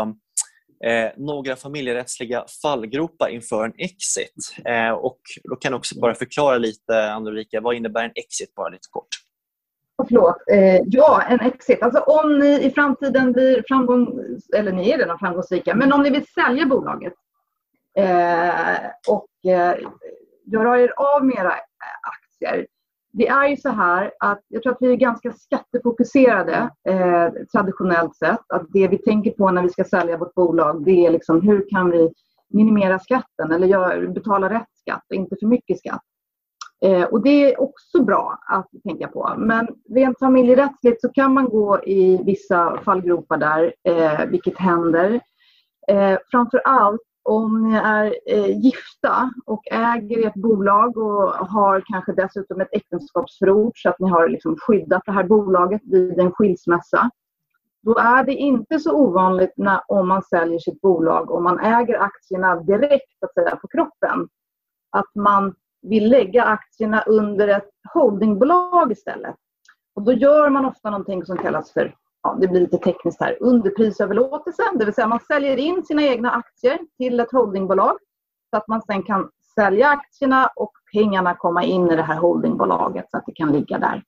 [0.86, 4.56] eh, några familjerättsliga fallgropar inför en exit.
[4.66, 8.56] Eh, och då kan du också bara förklara lite, Ann Ulrika, vad innebär en exit
[8.56, 9.08] bara lite kort?
[10.08, 10.36] Förlåt.
[10.52, 11.82] Eh, ja, en exit.
[11.82, 14.20] Alltså om ni i framtiden blir framgång
[14.56, 17.14] eller ni är redan framgångsrika, men om ni vill sälja bolaget
[17.98, 19.76] eh, och eh,
[20.45, 21.58] göra er av med era eh,
[22.02, 22.68] aktier.
[23.12, 28.16] Det är ju så här att jag tror att vi är ganska skattefokuserade eh, traditionellt
[28.16, 28.52] sett.
[28.54, 31.70] Att det vi tänker på när vi ska sälja vårt bolag det är liksom hur
[31.70, 32.14] kan vi
[32.50, 36.02] minimera skatten eller gör, betala rätt skatt och inte för mycket skatt.
[36.86, 39.34] Eh, och det är också bra att tänka på.
[39.38, 45.20] Men rent familjerättsligt så kan man gå i vissa fallgropar där, eh, vilket händer.
[45.88, 52.14] Eh, framför allt om ni är eh, gifta och äger ett bolag och har kanske
[52.14, 57.10] dessutom ett äktenskapsförord så att ni har liksom skyddat det här bolaget vid en skilsmässa.
[57.82, 62.00] Då är det inte så ovanligt när, om man säljer sitt bolag och man äger
[62.00, 64.28] aktierna direkt att säga, på kroppen
[64.90, 69.36] att man vill lägga aktierna under ett holdingbolag istället.
[69.96, 71.96] Och då gör man ofta någonting som kallas för
[72.28, 74.78] ja, det blir lite tekniskt här, underprisöverlåtelsen.
[74.78, 77.98] Det vill säga man säljer in sina egna aktier till ett holdingbolag
[78.50, 83.06] så att man sen kan sälja aktierna och pengarna komma in i det här holdingbolaget
[83.12, 84.04] så att det kan ligga där.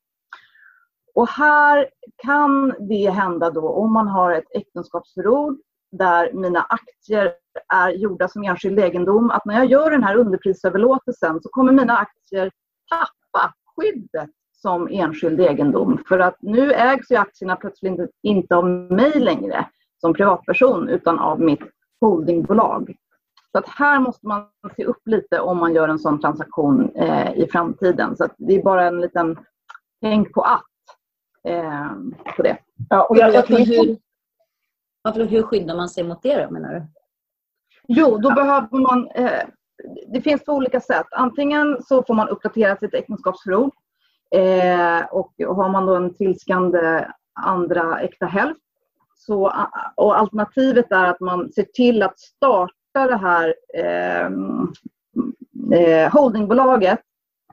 [1.15, 1.89] Och här
[2.23, 5.57] kan det hända då om man har ett äktenskapsförord
[5.91, 7.33] där mina aktier
[7.73, 11.97] är gjorda som enskild egendom, att när jag gör den här underprisöverlåtelsen så kommer mina
[11.97, 12.51] aktier
[12.89, 14.29] tappa skyddet
[14.61, 16.03] som enskild egendom.
[16.07, 19.65] För att nu ägs ju aktierna plötsligt inte av mig längre
[20.01, 21.63] som privatperson utan av mitt
[22.01, 22.95] holdingbolag.
[23.51, 24.45] Så att här måste man
[24.75, 28.15] se upp lite om man gör en sån transaktion eh, i framtiden.
[28.17, 29.37] Så det är bara en liten
[30.01, 30.63] tänk på att
[31.43, 31.91] eh,
[32.35, 32.57] på det.
[32.89, 33.97] Ja, och jag, jag, hur,
[35.01, 36.87] varför, hur skyddar man sig mot det då, menar du?
[37.87, 39.07] Jo, då behöver man...
[39.07, 39.47] Eh,
[40.07, 41.07] det finns två olika sätt.
[41.11, 43.73] Antingen så får man uppdatera sitt äktenskapsförord
[44.35, 48.61] eh, och har man då en trilskande andra äkta hälft
[49.29, 54.25] så, eh, och alternativet är att man ser till att starta det här eh,
[55.79, 56.99] eh, holdingbolaget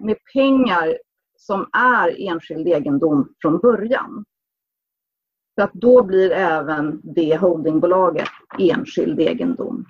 [0.01, 0.99] med pengar
[1.37, 4.25] som är enskild egendom från början.
[5.55, 9.87] För att då blir även det holdingbolaget enskild egendom.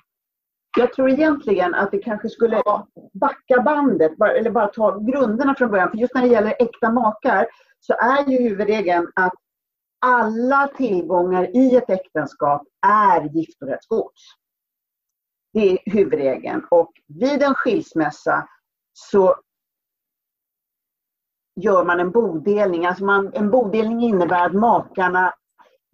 [0.78, 2.62] Jag tror egentligen att vi kanske skulle
[3.12, 5.90] backa bandet eller bara ta grunderna från början.
[5.90, 7.46] För just när det gäller äkta makar
[7.80, 9.32] så är ju huvudregeln att
[10.00, 14.22] alla tillgångar i ett äktenskap är giftorättsgods.
[15.52, 16.66] Det är huvudregeln.
[16.70, 18.48] Och vid en skilsmässa
[18.92, 19.36] så
[21.60, 22.86] gör man en bodelning.
[22.86, 25.34] Alltså man, en bodelning innebär att makarna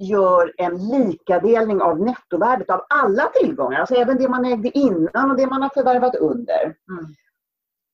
[0.02, 3.80] gör en likadelning av nettovärdet av alla tillgångar.
[3.80, 6.62] Alltså även det man ägde innan och det man har förvärvat under.
[6.64, 7.14] Mm.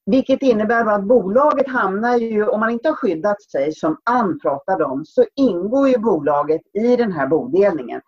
[0.07, 4.85] Vilket innebär att bolaget hamnar ju, om man inte har skyddat sig som Ann pratade
[4.85, 8.01] om, så ingår ju bolaget i den här bodelningen.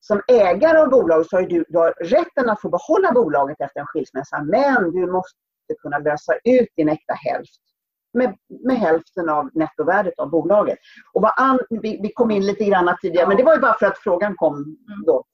[0.00, 3.80] Som ägare av bolaget så har du, du har rätten att få behålla bolaget efter
[3.80, 5.38] en skilsmässa men du måste
[5.82, 7.60] kunna lösa ut din äkta hälft
[8.14, 10.78] med, med hälften av nettovärdet av bolaget.
[11.12, 13.78] Och vad an, vi, vi kom in lite grann tidigare, men det var ju bara
[13.78, 15.24] för att frågan kom då.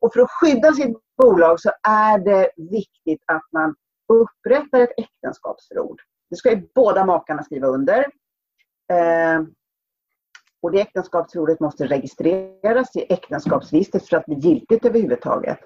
[0.00, 3.74] Och för att skydda sitt bolag så är det viktigt att man
[4.08, 6.00] upprättar ett äktenskapsförord.
[6.30, 7.98] Det ska ju båda makarna skriva under.
[8.92, 9.42] Eh,
[10.62, 15.58] och det äktenskapsförordet måste registreras i äktenskapsregistret för att bli giltigt överhuvudtaget.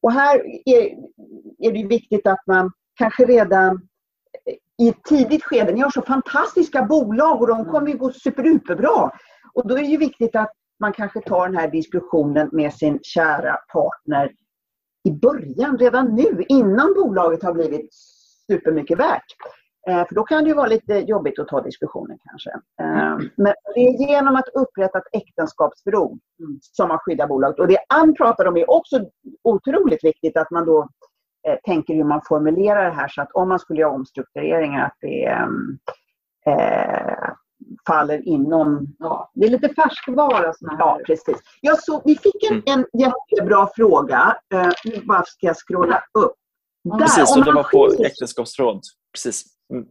[0.00, 0.82] Och här är,
[1.58, 3.88] är det viktigt att man kanske redan
[4.78, 9.10] i ett tidigt skede, ni har så fantastiska bolag och de kommer ju gå superduperbra.
[9.54, 12.98] Och då är det ju viktigt att man kanske tar den här diskussionen med sin
[13.02, 14.30] kära partner
[15.08, 17.94] i början, redan nu, innan bolaget har blivit
[18.46, 19.24] supermycket värt.
[19.88, 22.50] Eh, för då kan det ju vara lite jobbigt att ta diskussionen kanske.
[22.80, 26.18] Eh, men det är genom att upprätta ett äktenskapsförord
[26.60, 27.60] som man skyddar bolaget.
[27.60, 29.00] Och det Ann pratar om är också
[29.42, 30.88] otroligt viktigt att man då
[31.56, 35.24] tänker hur man formulerar det här så att om man skulle göra omstruktureringar att det
[36.46, 37.34] eh,
[37.86, 38.94] faller inom...
[38.98, 40.52] Ja, det är lite färskvara.
[40.52, 40.78] Såna här.
[40.78, 41.36] Ja, precis.
[41.60, 44.36] Ja, så vi fick en, en jättebra fråga.
[44.54, 46.34] Eh, nu bara ska jag scrolla upp.
[46.84, 48.80] Där, precis, och det var på äktenskapsråd.
[49.12, 49.44] Precis.
[49.72, 49.86] Mm.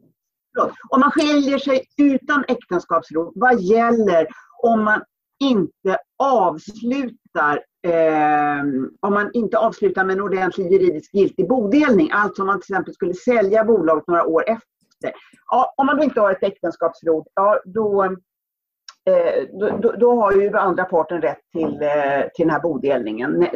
[0.90, 4.28] Om man skiljer sig utan äktenskapsråd, vad gäller
[4.64, 5.04] om man
[5.40, 8.64] inte avslutar eh,
[9.00, 12.94] om man inte avslutar med en ordentlig juridisk giltig bodelning, alltså om man till exempel
[12.94, 15.14] skulle sälja bolaget några år efter.
[15.52, 20.32] Ja, om man då inte har ett äktenskapsförord, ja, då, eh, då, då, då, har
[20.32, 23.48] ju andra parten rätt till, eh, till den här bodelningen,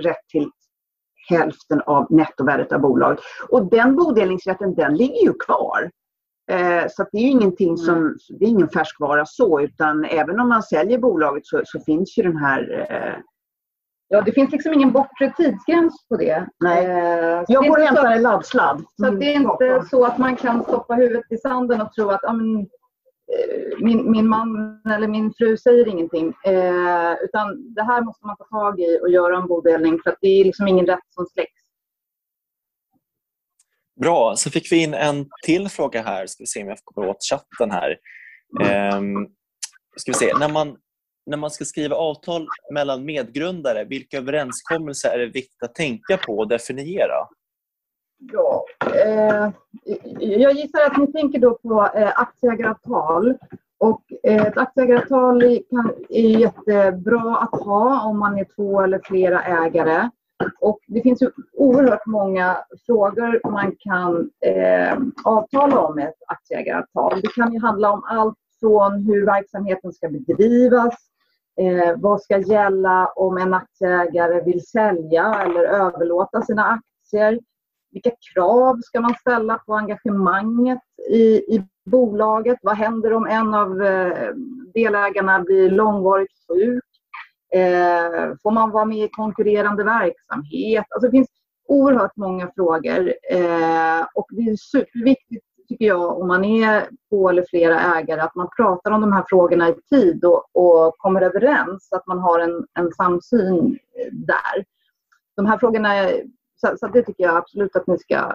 [0.00, 0.50] rätt till
[1.28, 3.20] hälften av nettovärdet av bolaget.
[3.48, 5.90] Och den bodelningsrätten den ligger ju kvar.
[6.50, 10.62] Eh, så det är ingenting som, det är ingen färskvara så utan även om man
[10.62, 13.18] säljer bolaget så, så finns ju den här eh,
[14.08, 16.46] Ja, det finns liksom ingen bortre tidsgräns på det.
[16.64, 16.86] Nej.
[16.86, 18.84] Eh, jag går och hämtar en laddsladd.
[18.96, 22.24] Så det är inte så att man kan stoppa huvudet i sanden och tro att
[22.24, 26.34] ah, men, eh, min, min man eller min fru säger ingenting.
[26.44, 30.18] Eh, utan det här måste man ta tag i och göra en bodelning för att
[30.20, 31.62] det är liksom ingen rätt som släcks.
[34.00, 36.26] Bra, så fick vi in en till fråga här.
[36.26, 37.96] Ska vi se om jag kommer åt chatten här.
[38.96, 39.28] Um,
[39.96, 40.32] ska vi se.
[40.38, 40.76] När man,
[41.26, 46.38] när man ska skriva avtal mellan medgrundare, vilka överenskommelser är det viktigt att tänka på
[46.38, 47.28] och definiera?
[48.32, 48.64] Ja,
[48.94, 49.50] eh,
[50.20, 53.34] jag gissar att ni tänker då på eh, aktieägaravtal.
[53.78, 59.42] Och eh, ett aktieägaravtal kan, är jättebra att ha om man är två eller flera
[59.42, 60.10] ägare.
[60.60, 62.56] Och det finns ju oerhört många
[62.86, 67.20] frågor man kan eh, avtala om ett aktieägaravtal.
[67.20, 70.94] Det kan ju handla om allt från hur verksamheten ska bedrivas
[71.60, 77.40] Eh, vad ska gälla om en aktieägare vill sälja eller överlåta sina aktier?
[77.90, 80.78] Vilka krav ska man ställa på engagemanget
[81.10, 82.58] i, i bolaget?
[82.62, 84.30] Vad händer om en av eh,
[84.74, 86.84] delägarna blir långvarigt sjuk?
[87.52, 90.84] Eh, får man vara med i konkurrerande verksamhet?
[90.90, 91.28] Alltså det finns
[91.68, 97.44] oerhört många frågor eh, och det är superviktigt tycker jag om man är två eller
[97.50, 101.88] flera ägare att man pratar om de här frågorna i tid och, och kommer överens
[101.88, 103.78] så att man har en, en samsyn
[104.12, 104.64] där.
[105.36, 106.10] De här frågorna,
[106.60, 108.32] så, så det tycker jag absolut att ni ska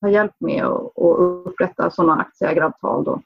[0.00, 3.04] ha hjälp med och, upprätta sådana aktieägaravtal.
[3.04, 3.22] Då.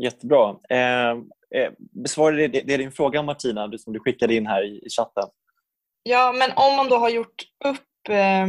[0.00, 0.56] Jättebra.
[0.68, 4.86] Eh, eh, besvarade det, det din fråga Martina, du, som du skickade in här i,
[4.86, 5.28] i chatten?
[6.02, 8.46] Ja, men om man då har gjort upp eh,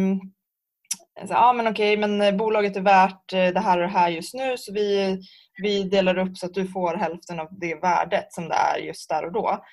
[1.28, 4.10] så, ja men okej, men eh, bolaget är värt eh, det här och det här
[4.10, 5.18] just nu så vi,
[5.62, 9.10] vi delar upp så att du får hälften av det värdet som det är just
[9.10, 9.66] där och då.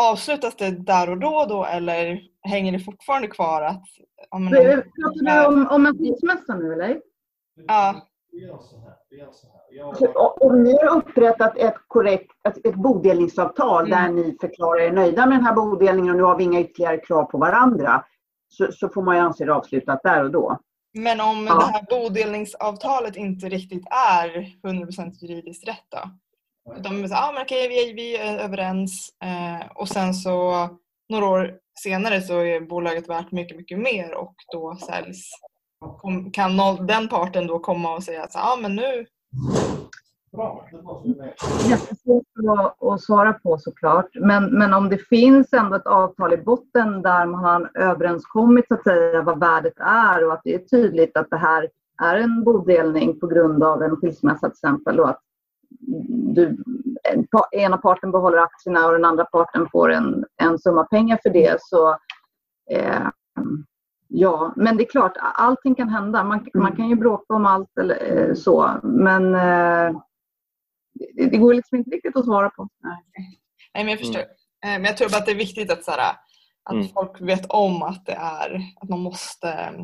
[0.00, 3.82] Avslutas det där och då då eller hänger det fortfarande kvar att...
[4.30, 7.00] Ja, men, Pratar du om, om en skilsmässa nu eller?
[7.66, 8.06] Ja.
[10.40, 13.90] Om ni har upprättat ett korrekt ett, ett bodelningsavtal mm.
[13.90, 16.98] där ni förklarar er nöjda med den här bodelningen och nu har vi inga ytterligare
[16.98, 18.04] krav på varandra
[18.50, 20.58] så, så får man ju anse det avslutat där och då.
[20.98, 21.54] Men om ja.
[21.54, 24.28] det här bodelningsavtalet inte riktigt är
[24.62, 26.10] 100% juridiskt rätt då?
[26.80, 30.68] De säger ah, men okej, vi, vi är överens eh, och sen så
[31.08, 35.30] några år senare så är bolaget värt mycket, mycket mer och då säljs.
[36.32, 39.06] Kan den parten då komma och säga att ah, men nu
[41.68, 42.24] Jättesvårt
[42.80, 44.08] att svara på såklart.
[44.14, 48.74] Men, men om det finns ändå ett avtal i botten där man har överenskommit så
[48.74, 51.68] att säga vad värdet är och att det är tydligt att det här
[52.02, 55.20] är en bodelning på grund av en skilsmässa till exempel och att
[56.34, 56.56] du,
[57.52, 61.56] ena parten behåller aktierna och den andra parten får en, en summa pengar för det
[61.60, 61.96] så
[62.70, 63.08] eh,
[64.12, 66.24] Ja, men det är klart, allting kan hända.
[66.24, 70.00] Man, man kan ju bråka om allt eller eh, så, men eh,
[71.14, 72.68] det, det går liksom inte riktigt att svara på.
[73.74, 74.20] Nej, men jag förstår.
[74.20, 74.82] Mm.
[74.82, 76.88] Men jag tror bara att det är viktigt att, så att mm.
[76.88, 79.74] folk vet om att det är, att man måste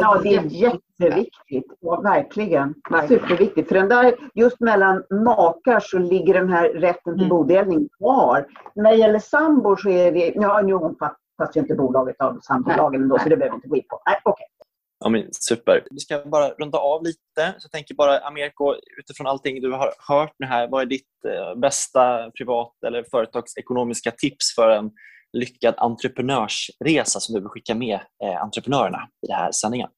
[0.00, 1.78] Ja, det är jätteviktigt.
[1.80, 2.74] Ja, verkligen.
[3.08, 3.68] Superviktigt.
[3.68, 7.28] För den där, just mellan makar så ligger den här rätten till mm.
[7.28, 8.46] bodelning kvar.
[8.74, 13.02] När det gäller sambor så är det, ja nu omfattas ju inte bolaget av sambolagen
[13.02, 14.02] ändå så det behöver vi inte gå in på.
[14.06, 14.46] Nej, okay.
[14.98, 15.84] Ja, men super.
[15.90, 17.54] Vi ska bara runda av lite.
[17.58, 21.24] Så jag tänker bara, Ameriko, utifrån allting du har hört nu här, vad är ditt
[21.28, 24.90] eh, bästa privat eller företagsekonomiska tips för en
[25.32, 29.88] lyckad entreprenörsresa som du vill skicka med eh, entreprenörerna i den här sändningen?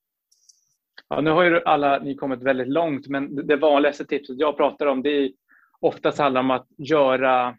[1.09, 4.87] Ja, nu har ju alla ni kommit väldigt långt, men det vanligaste tipset jag pratar
[4.87, 5.31] om det är
[5.81, 7.57] oftast handlar om att göra,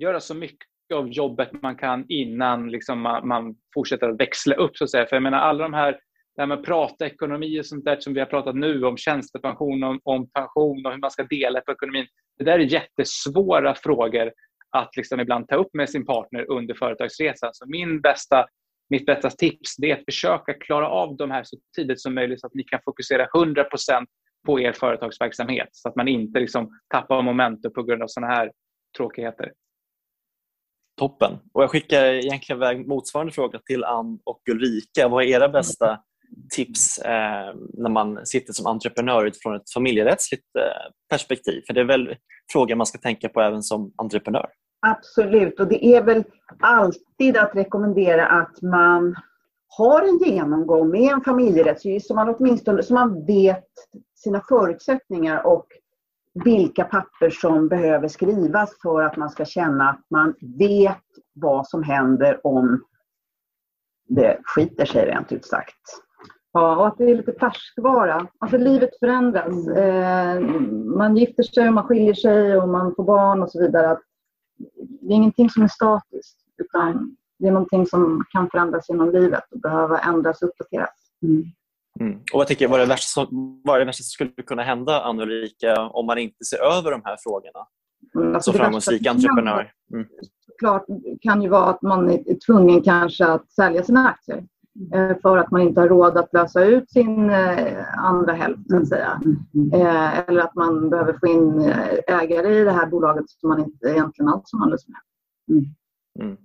[0.00, 4.76] göra så mycket av jobbet man kan innan liksom man, man fortsätter att växla upp.
[4.76, 5.06] Så att säga.
[5.06, 6.00] För jag menar, alla de här
[6.36, 8.96] det här med att prata ekonomi och sånt där som vi har pratat nu om
[8.96, 12.06] tjänstepension, om, om pension och hur man ska dela på ekonomin.
[12.38, 14.32] Det där är jättesvåra frågor
[14.70, 17.50] att liksom ibland ta upp med sin partner under företagsresan.
[17.52, 18.46] Så min bästa,
[18.90, 22.46] mitt bästa tips är att försöka klara av de här så tidigt som möjligt så
[22.46, 23.64] att ni kan fokusera 100%
[24.46, 28.52] på er företagsverksamhet så att man inte liksom tappar momentum på grund av sådana här
[28.96, 29.52] tråkigheter.
[30.98, 31.38] Toppen.
[31.52, 35.08] Och jag skickar egentligen iväg motsvarande fråga till Ann och Ulrika.
[35.08, 36.00] Vad är era bästa
[36.50, 41.62] tips eh, när man sitter som entreprenör utifrån ett familjerättsligt eh, perspektiv?
[41.66, 42.16] För det är väl
[42.52, 44.46] frågor man ska tänka på även som entreprenör?
[44.80, 46.24] Absolut, och det är väl
[46.60, 49.16] alltid att rekommendera att man
[49.68, 53.68] har en genomgång med en familjerättsjurist så man åtminstone så man vet
[54.14, 55.66] sina förutsättningar och
[56.44, 61.82] vilka papper som behöver skrivas för att man ska känna att man vet vad som
[61.82, 62.84] händer om
[64.08, 66.05] det skiter sig rent ut sagt.
[66.56, 68.26] Ja, och att det är lite färskvara.
[68.38, 69.68] Alltså livet förändras.
[69.68, 70.40] Eh,
[70.96, 73.98] man gifter sig, man skiljer sig och man får barn och så vidare.
[75.00, 79.42] Det är ingenting som är statiskt utan det är någonting som kan förändras genom livet
[79.50, 81.10] och behöva ändras och uppdateras.
[81.22, 81.44] Mm.
[82.00, 82.18] Mm.
[82.32, 84.62] Och jag tänker, vad, är det värsta som, vad är det värsta som skulle kunna
[84.62, 87.66] hända, Anna Ulrika, om man inte ser över de här frågorna?
[88.14, 89.72] Mm, alltså som framgångsrik entreprenör.
[89.92, 90.06] Mm.
[90.58, 90.86] Klart
[91.20, 94.44] kan ju vara att man är tvungen kanske att sälja sina aktier
[95.22, 98.88] för att man inte har råd att lösa ut sin eh, andra hälft, så att
[98.88, 99.20] säga.
[99.72, 101.60] Eh, eller att man behöver få in
[102.06, 104.98] ägare i det här bolaget som man inte egentligen alls har lust med.
[105.50, 105.64] Mm.
[106.20, 106.36] Mm.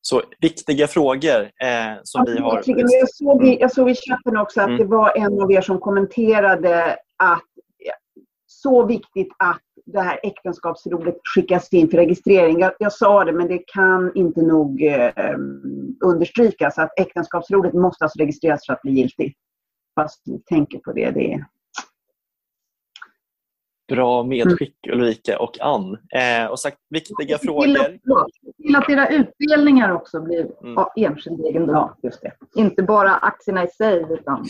[0.00, 2.62] Så viktiga frågor eh, som ja, vi har...
[2.66, 4.78] Jag såg, i, jag såg i chatten också att mm.
[4.78, 7.42] det var en av er som kommenterade att
[8.46, 12.60] så viktigt att det här äktenskapsrådet skickas in för registrering.
[12.60, 15.34] Jag, jag, sa det, men det kan inte nog eh,
[16.04, 19.38] understrykas att äktenskapsrådet måste alltså registreras för att bli giltigt.
[19.94, 21.10] Fast vi tänker på det.
[21.10, 21.44] det är...
[23.88, 25.92] Bra medskick Ulrika och Ann.
[25.92, 27.98] Eh, och sagt viktiga frågor.
[28.62, 30.84] Till att era utdelningar också blir mm.
[30.96, 31.74] enskild egendom.
[31.74, 32.32] Ja, just det.
[32.54, 34.44] Inte bara aktierna i sig utan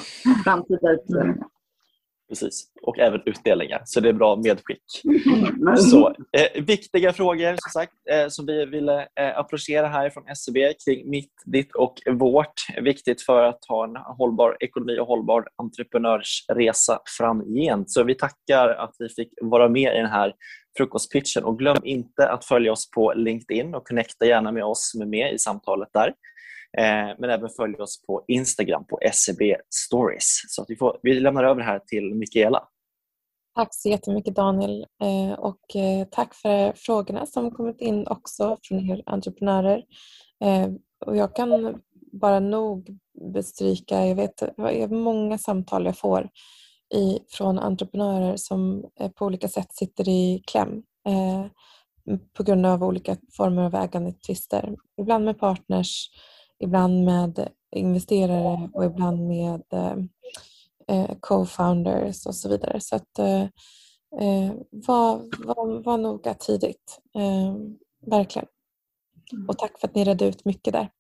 [0.45, 1.47] framtida utdelningar.
[2.29, 3.83] Precis, och även utdelningar.
[3.85, 4.83] Så det är bra medskick.
[5.91, 10.75] Så, eh, viktiga frågor som sagt eh, som vi ville eh, approchera här från SCB
[10.85, 12.55] kring mitt, ditt och vårt.
[12.83, 17.91] Viktigt för att ha en hållbar ekonomi och hållbar entreprenörsresa framgent.
[17.91, 20.33] Så vi tackar att vi fick vara med i den här
[20.79, 25.01] frukostpitchen och glöm inte att följa oss på LinkedIn och connecta gärna med oss som
[25.01, 26.13] är med i samtalet där.
[26.79, 29.41] Eh, men även följ oss på Instagram på SEB
[29.71, 30.41] Stories.
[30.49, 32.69] Så att vi, får, vi lämnar över här till Mikaela.
[33.55, 38.91] Tack så jättemycket Daniel eh, och eh, tack för frågorna som kommit in också från
[38.91, 39.83] er entreprenörer.
[41.07, 41.81] Och jag kan
[42.13, 42.99] bara nog
[43.33, 46.31] bestryka, jag vet det är många samtal jag får
[46.95, 48.85] i, från entreprenörer som
[49.15, 50.83] på olika sätt sitter i kläm
[52.37, 54.77] på grund av olika former av ägandetvister.
[55.01, 56.11] Ibland med partners,
[56.59, 59.63] ibland med investerare och ibland med
[60.89, 62.81] eh, co-founders och så vidare.
[62.81, 63.43] Så att eh,
[64.21, 67.01] eh, var, var, var noga tidigt.
[67.15, 67.55] Eh,
[68.11, 68.49] verkligen.
[69.33, 69.49] Mm.
[69.49, 70.91] Och tack för att ni redde ut mycket där.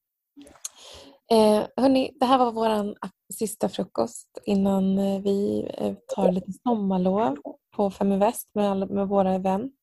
[1.31, 2.95] Eh, hörni, det här var vår
[3.35, 7.37] sista frukost innan eh, vi eh, tar lite sommarlov
[7.77, 9.74] på Feminvest med, med våra event.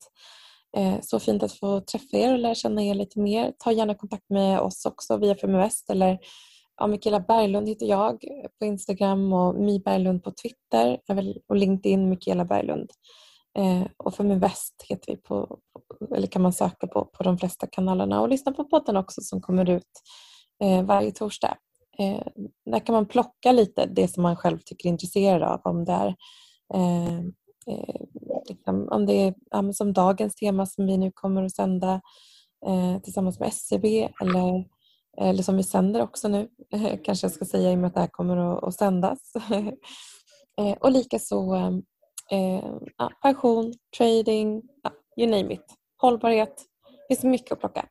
[0.78, 3.54] Eh, så fint att få träffa er och lära känna er lite mer.
[3.60, 6.20] Ta gärna kontakt med oss också via Feminvest eller
[6.78, 11.00] ja, Mikaela Berglund heter jag eh, på Instagram och My Berglund på Twitter
[11.48, 12.92] och LinkedIn Mikaela Berglund.
[13.58, 15.60] Eh, och Feminvest heter vi på,
[16.16, 19.42] eller kan man söka på, på de flesta kanalerna och lyssna på podden också som
[19.42, 19.92] kommer ut
[20.64, 21.58] eh, varje torsdag.
[22.00, 22.28] Eh,
[22.66, 25.92] där kan man plocka lite det som man själv tycker är intresserad av om det
[25.92, 26.08] är
[26.74, 27.20] eh,
[28.50, 32.02] liksom, om det är ja, som dagens tema som vi nu kommer att sända
[32.66, 34.66] eh, tillsammans med SCB eller,
[35.18, 37.94] eller som vi sänder också nu, eh, kanske jag ska säga i och med att
[37.94, 39.20] det här kommer att, att sändas.
[40.58, 41.78] eh, och likaså eh,
[42.32, 42.66] eh,
[42.98, 45.66] ja, pension, trading, ja, you name it.
[46.02, 46.66] Hållbarhet.
[47.10, 47.86] Det finns mycket att plocka.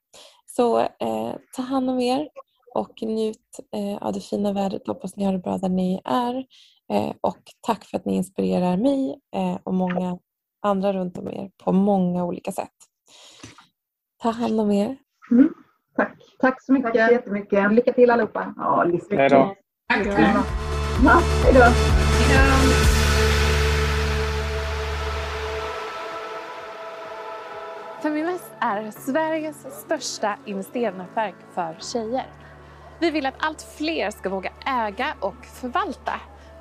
[0.46, 2.28] Så eh, ta hand om er
[2.74, 4.86] och njut eh, av det fina vädret.
[4.86, 6.46] Hoppas ni har det bra där ni är.
[6.92, 10.18] Eh, och tack för att ni inspirerar mig eh, och många
[10.62, 12.76] andra runt om er på många olika sätt.
[14.22, 14.96] Ta hand om er.
[15.30, 15.54] Mm.
[15.96, 16.18] Tack.
[16.40, 16.94] Tack så mycket.
[16.94, 17.72] Tack så jättemycket.
[17.72, 18.54] Lycka till allihopa.
[18.56, 19.16] Ja, lycka.
[19.16, 19.54] Hej då.
[19.88, 20.06] Tack.
[21.44, 21.64] Hej då.
[28.02, 32.26] Feminvest är Sveriges största investeringsnätverk för tjejer.
[33.00, 36.12] Vi vill att allt fler ska våga äga och förvalta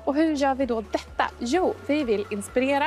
[0.04, 1.24] och hur gör vi då detta?
[1.38, 2.86] Jo, vi vill inspirera,